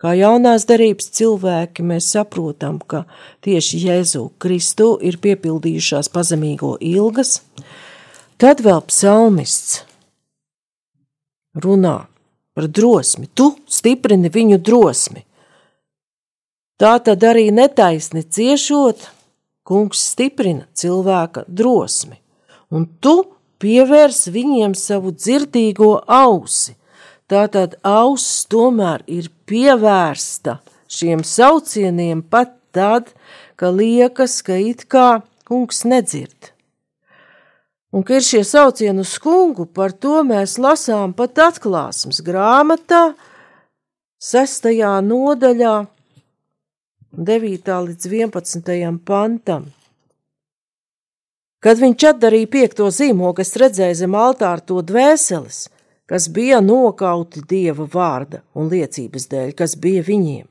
kā 0.00 0.14
jaunās 0.16 0.64
darības 0.68 1.10
cilvēki, 1.18 1.84
mēs 1.86 2.08
saprotam, 2.16 2.80
ka 2.80 3.04
tieši 3.44 3.82
Jēzu 3.84 4.24
Kristu 4.42 4.94
ir 5.04 5.20
piepildījušās 5.22 6.10
pazemīgo 6.12 6.74
ilgas, 6.80 7.40
tad 8.40 8.64
vēl 8.64 8.80
psalmists 8.88 9.82
runā 11.54 11.98
par 12.56 12.68
drosmi. 12.68 13.28
Tu 13.34 13.50
stiprini 13.68 14.32
viņu 14.32 14.58
drosmi. 14.64 15.24
Tā 16.80 16.94
tad 17.04 17.24
arī 17.28 17.50
netaisni 17.52 18.22
ciešot, 18.24 19.04
kungs 19.68 20.00
stiprina 20.14 20.64
cilvēka 20.72 21.44
drosmi, 21.46 22.16
un 22.70 22.86
tu 23.02 23.16
pievērs 23.60 24.28
viņiem 24.32 24.74
savu 24.78 25.12
dzirdīgo 25.14 25.92
ausi. 26.06 26.76
Tātad 27.30 27.76
auss 27.86 28.46
tomēr 28.50 29.04
ir 29.06 29.28
pievērsta 29.46 30.58
šiem 30.90 31.22
saucieniem 31.22 32.24
pat 32.26 32.56
tad, 32.74 33.12
ka 33.54 33.70
liekas, 33.70 34.40
ka 34.42 34.56
it 34.58 34.86
kā 34.90 35.20
kungs 35.46 35.84
nedzird. 35.86 36.50
Un, 37.90 38.04
ka 38.06 38.18
ir 38.18 38.26
šie 38.26 38.42
saucieni 38.46 39.02
uz 39.02 39.16
kungu, 39.22 39.66
par 39.66 39.90
to 39.90 40.20
mēs 40.26 40.56
lasām 40.62 41.14
pat 41.14 41.38
atklāsmes 41.42 42.22
grāmatā, 42.26 43.12
sestajā 44.22 44.92
nodaļā, 45.02 45.74
9. 47.10 47.72
līdz 47.88 48.06
11. 48.06 48.98
pantam. 49.02 49.66
Kad 51.60 51.80
viņš 51.80 52.06
atdarīja 52.14 52.48
piekto 52.48 52.86
zīmogu, 52.88 53.42
es 53.44 53.52
redzēju 53.60 53.98
zem 53.98 54.14
altāra 54.16 54.64
to 54.64 54.80
dvēseles, 54.80 55.66
kas 56.08 56.28
bija 56.32 56.62
nokauti 56.64 57.42
dieva 57.48 57.84
vārda 57.84 58.40
un 58.56 58.70
liecības 58.72 59.28
dēļ, 59.28 59.52
kas 59.58 59.76
bija 59.76 60.02
viņiem. 60.06 60.46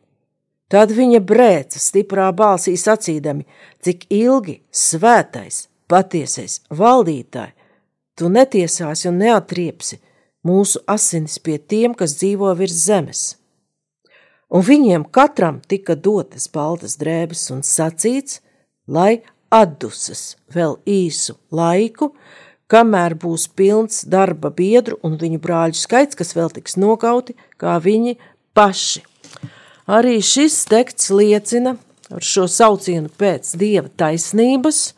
Tad 0.69 0.93
viņa 0.93 1.19
brēca 1.25 1.81
stiprā 1.81 2.27
balsī 2.37 2.75
sacīdami, 2.77 3.47
cik 3.81 4.05
ilgi 4.13 4.59
svētais, 4.69 5.63
patiesais 5.89 6.59
valdītāji, 6.69 7.55
tu 8.13 8.29
netiesāsi 8.29 9.09
un 9.09 9.17
neatriepsi 9.23 9.97
mūsu 10.45 10.83
asinis 10.85 11.39
pie 11.41 11.57
tiem, 11.57 11.97
kas 11.97 12.19
dzīvo 12.21 12.53
virs 12.59 12.85
zemes. 12.85 13.23
Un 14.53 14.61
viņiem 14.65 15.09
katram 15.09 15.57
tika 15.65 15.97
dotas 15.97 16.45
baltas 16.53 16.97
drēbes 17.01 17.49
un 17.53 17.65
sacīts, 17.65 18.43
lai 18.85 19.23
atdusas 19.53 20.37
vēl 20.53 20.77
īsu 20.89 21.35
laiku, 21.51 22.13
kamēr 22.69 23.15
būs 23.19 23.47
pilns 23.57 24.03
darba 24.05 24.51
biedru 24.53 24.99
un 25.03 25.17
viņu 25.21 25.41
brāļu 25.41 25.77
skaits, 25.77 26.17
kas 26.17 26.35
vēl 26.37 26.51
tiks 26.53 26.77
nokauti, 26.77 27.35
kā 27.57 27.77
viņi 27.81 28.17
paši. 28.57 29.03
Arī 29.89 30.19
šis 30.21 30.61
teksts 30.69 31.09
liecina 31.09 31.75
ar 32.13 32.25
šo 32.25 32.45
saucienu 32.49 33.09
pēc 33.09 33.55
dieva 33.57 33.89
taisnības, 33.89 34.93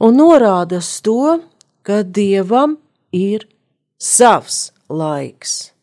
un 0.00 0.16
norāda 0.20 0.80
to, 1.04 1.40
ka 1.84 2.02
dievam 2.02 2.78
ir 3.12 3.46
savs 4.00 4.72
laiks. 4.88 5.74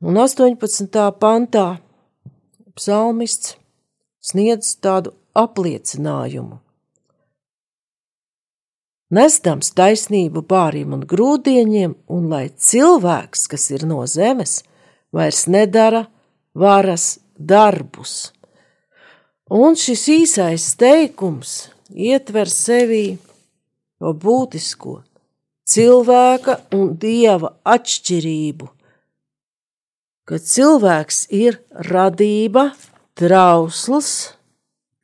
Un 0.00 0.16
18. 0.16 0.96
pantā 1.20 1.66
psalmists 2.78 3.56
sniedz 4.24 4.72
tādu 4.80 5.12
apliecinājumu. 5.38 6.58
Nesdams 9.10 9.72
taisnību 9.74 10.44
bāriem 10.46 10.94
un 10.94 11.02
grūdieņiem, 11.12 11.96
un 12.14 12.28
lai 12.30 12.46
cilvēks, 12.54 13.48
kas 13.50 13.70
ir 13.74 13.86
no 13.90 14.04
zemes, 14.06 14.60
vairs 15.10 15.48
nedara 15.50 16.04
varas 16.54 17.18
darbus. 17.34 18.30
Un 19.50 19.74
šis 19.74 20.06
īsais 20.14 20.68
teikums 20.78 21.72
ietver 21.90 22.46
sevī 22.46 23.18
to 23.98 24.14
būtisko 24.14 25.00
cilvēka 25.70 26.60
un 26.78 26.94
dieva 27.02 27.56
atšķirību, 27.66 28.68
ka 30.26 30.38
cilvēks 30.38 31.24
ir 31.34 31.58
radība, 31.90 32.70
trausls, 33.18 34.36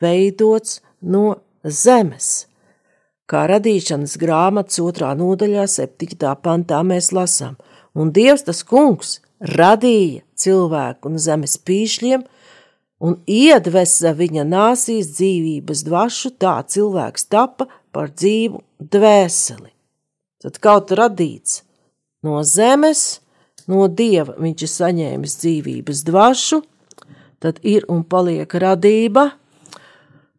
veidots 0.02 0.80
no 1.00 1.36
zemes. 1.64 2.46
Kā 3.26 3.46
radīšanas 3.50 4.14
grāmatas 4.22 4.78
otrā 4.82 5.10
nodaļā, 5.18 5.66
septītā 5.66 6.36
pantā 6.42 6.82
mēs 6.86 7.10
lasām, 7.16 7.56
un 7.94 8.12
Dievs 8.14 8.46
tas 8.46 8.62
kungs 8.62 9.18
radīja 9.40 10.22
cilvēku 10.38 11.10
un 11.10 11.18
zemes 11.18 11.56
pīšļiem, 11.66 12.22
un 13.02 13.18
iedvesa 13.26 14.14
viņa 14.16 14.46
nāsīs 14.46 15.10
dzīvības 15.16 15.82
dvašu, 15.88 16.32
tā 16.40 16.60
cilvēks 16.70 17.26
tapa 17.32 17.66
par 17.92 18.12
dzīvu 18.14 18.62
dvēseli. 18.80 19.72
Tad 20.42 20.60
kaut 20.62 20.92
radīts 20.94 21.62
no 22.22 22.42
zemes, 22.46 23.20
no 23.66 23.88
dieva 23.88 24.36
viņš 24.38 24.62
ir 24.62 24.72
saņēmis 24.72 25.36
dzīvības 25.42 26.02
dvašu, 26.06 26.60
tad 27.42 27.58
ir 27.66 27.86
un 27.92 28.04
paliek 28.06 28.54
radība, 28.54 29.32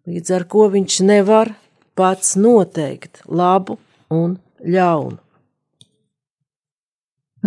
līdz 0.08 0.34
ar 0.38 0.48
ko 0.50 0.68
viņš 0.74 1.00
nevar 1.08 1.54
pats 1.98 2.36
noteikt 2.40 3.24
labu 3.28 3.78
un 4.14 4.38
ļaunu. 4.64 5.20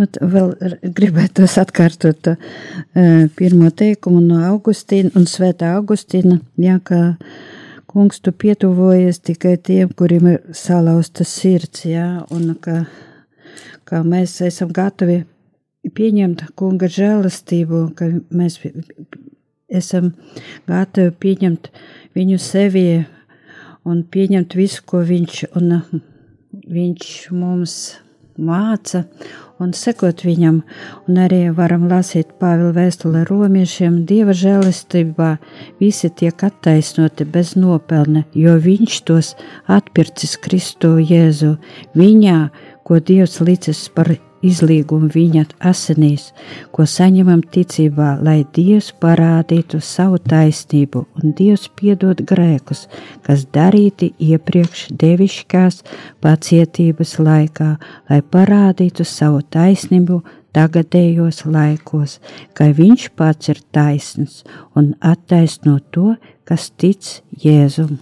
At 0.01 0.17
vēl 0.17 0.53
gribētu 0.97 1.45
atkārtot 1.45 2.21
to 2.25 2.33
uh, 2.33 3.25
pirmo 3.37 3.69
teikumu 3.69 4.21
no 4.23 4.39
Augustīna 4.47 5.11
un 5.19 5.27
Svētā 5.29 5.75
Augustīna, 5.75 6.39
jā, 6.57 6.77
ka 6.83 7.01
Kungs, 7.91 8.21
tu 8.23 8.31
pietuvojies 8.31 9.17
tikai 9.19 9.57
tiem, 9.59 9.89
kuriem 9.99 10.29
ir 10.31 10.37
salauzta 10.55 11.25
sirds, 11.27 11.81
jā, 11.83 12.05
un 12.31 12.53
ka, 12.63 12.85
ka 13.83 13.99
mēs 14.07 14.37
esam 14.47 14.71
gatavi 14.71 15.17
pieņemt 15.97 16.45
kunga 16.55 16.87
žēlastību, 16.87 17.81
ka 17.99 18.07
mēs 18.31 18.61
esam 19.67 20.13
gatavi 20.71 21.11
pieņemt 21.19 21.67
viņu 22.17 22.39
sevi 22.41 22.85
un 23.87 24.03
pieņemt 24.03 24.55
visu, 24.57 24.83
ko 24.85 25.01
viņš, 25.07 25.43
un, 25.57 25.81
viņš 26.67 27.11
mums 27.35 27.77
māca 28.41 29.05
un 29.61 29.73
sekot 29.77 30.23
viņam, 30.25 30.61
un 31.09 31.19
arī 31.21 31.43
varam 31.53 31.85
lasīt 31.91 32.33
Pāvila 32.41 32.71
vēstulē 32.75 33.23
romiešiem, 33.29 34.01
Dieva 34.09 34.33
žēlistībā 34.37 35.35
visi 35.81 36.09
tiek 36.09 36.43
attaisnoti 36.47 37.27
bez 37.29 37.53
nopelne, 37.59 38.25
jo 38.33 38.57
viņš 38.57 38.97
tos 39.05 39.35
atpircis 39.69 40.37
Kristu 40.41 40.95
Jēzu, 40.97 41.55
viņā, 41.97 42.41
ko 42.87 42.99
Dievs 42.99 43.39
licis 43.45 43.85
par 43.93 44.15
izlīgumu 44.45 45.09
viņa 45.13 45.45
asinīs, 45.71 46.31
ko 46.73 46.85
saņemam 46.89 47.43
ticībā, 47.53 48.15
lai 48.23 48.41
Dievs 48.55 48.91
parādītu 49.01 49.81
savu 49.85 50.19
taisnību 50.19 51.05
un 51.21 51.33
Dievs 51.37 51.67
piedod 51.77 52.23
grēkus, 52.27 52.87
kas 53.25 53.45
darīti 53.53 54.11
iepriekš 54.19 54.89
devišķās 55.01 55.81
pacietības 56.23 57.17
laikā, 57.19 57.71
lai 58.09 58.21
parādītu 58.21 59.07
savu 59.07 59.41
taisnību 59.53 60.21
tagadējos 60.55 61.45
laikos, 61.47 62.19
ka 62.53 62.71
viņš 62.75 63.09
pats 63.15 63.51
ir 63.53 63.61
taisns 63.71 64.41
un 64.75 64.93
attaisno 64.99 65.79
to, 65.91 66.15
kas 66.47 66.69
tic 66.75 67.21
Jēzum. 67.43 67.99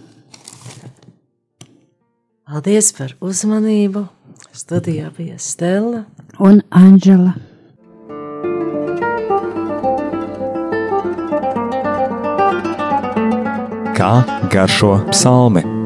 Paldies 2.50 2.90
par 2.96 3.14
uzmanību! 3.22 4.08
Studijā 4.50 5.12
bija 5.14 5.36
Stela 5.38 6.02
un 6.40 6.62
Anģela. 6.72 7.34
Kā 14.00 14.12
garšo 14.52 14.94
psalmi? 15.12 15.79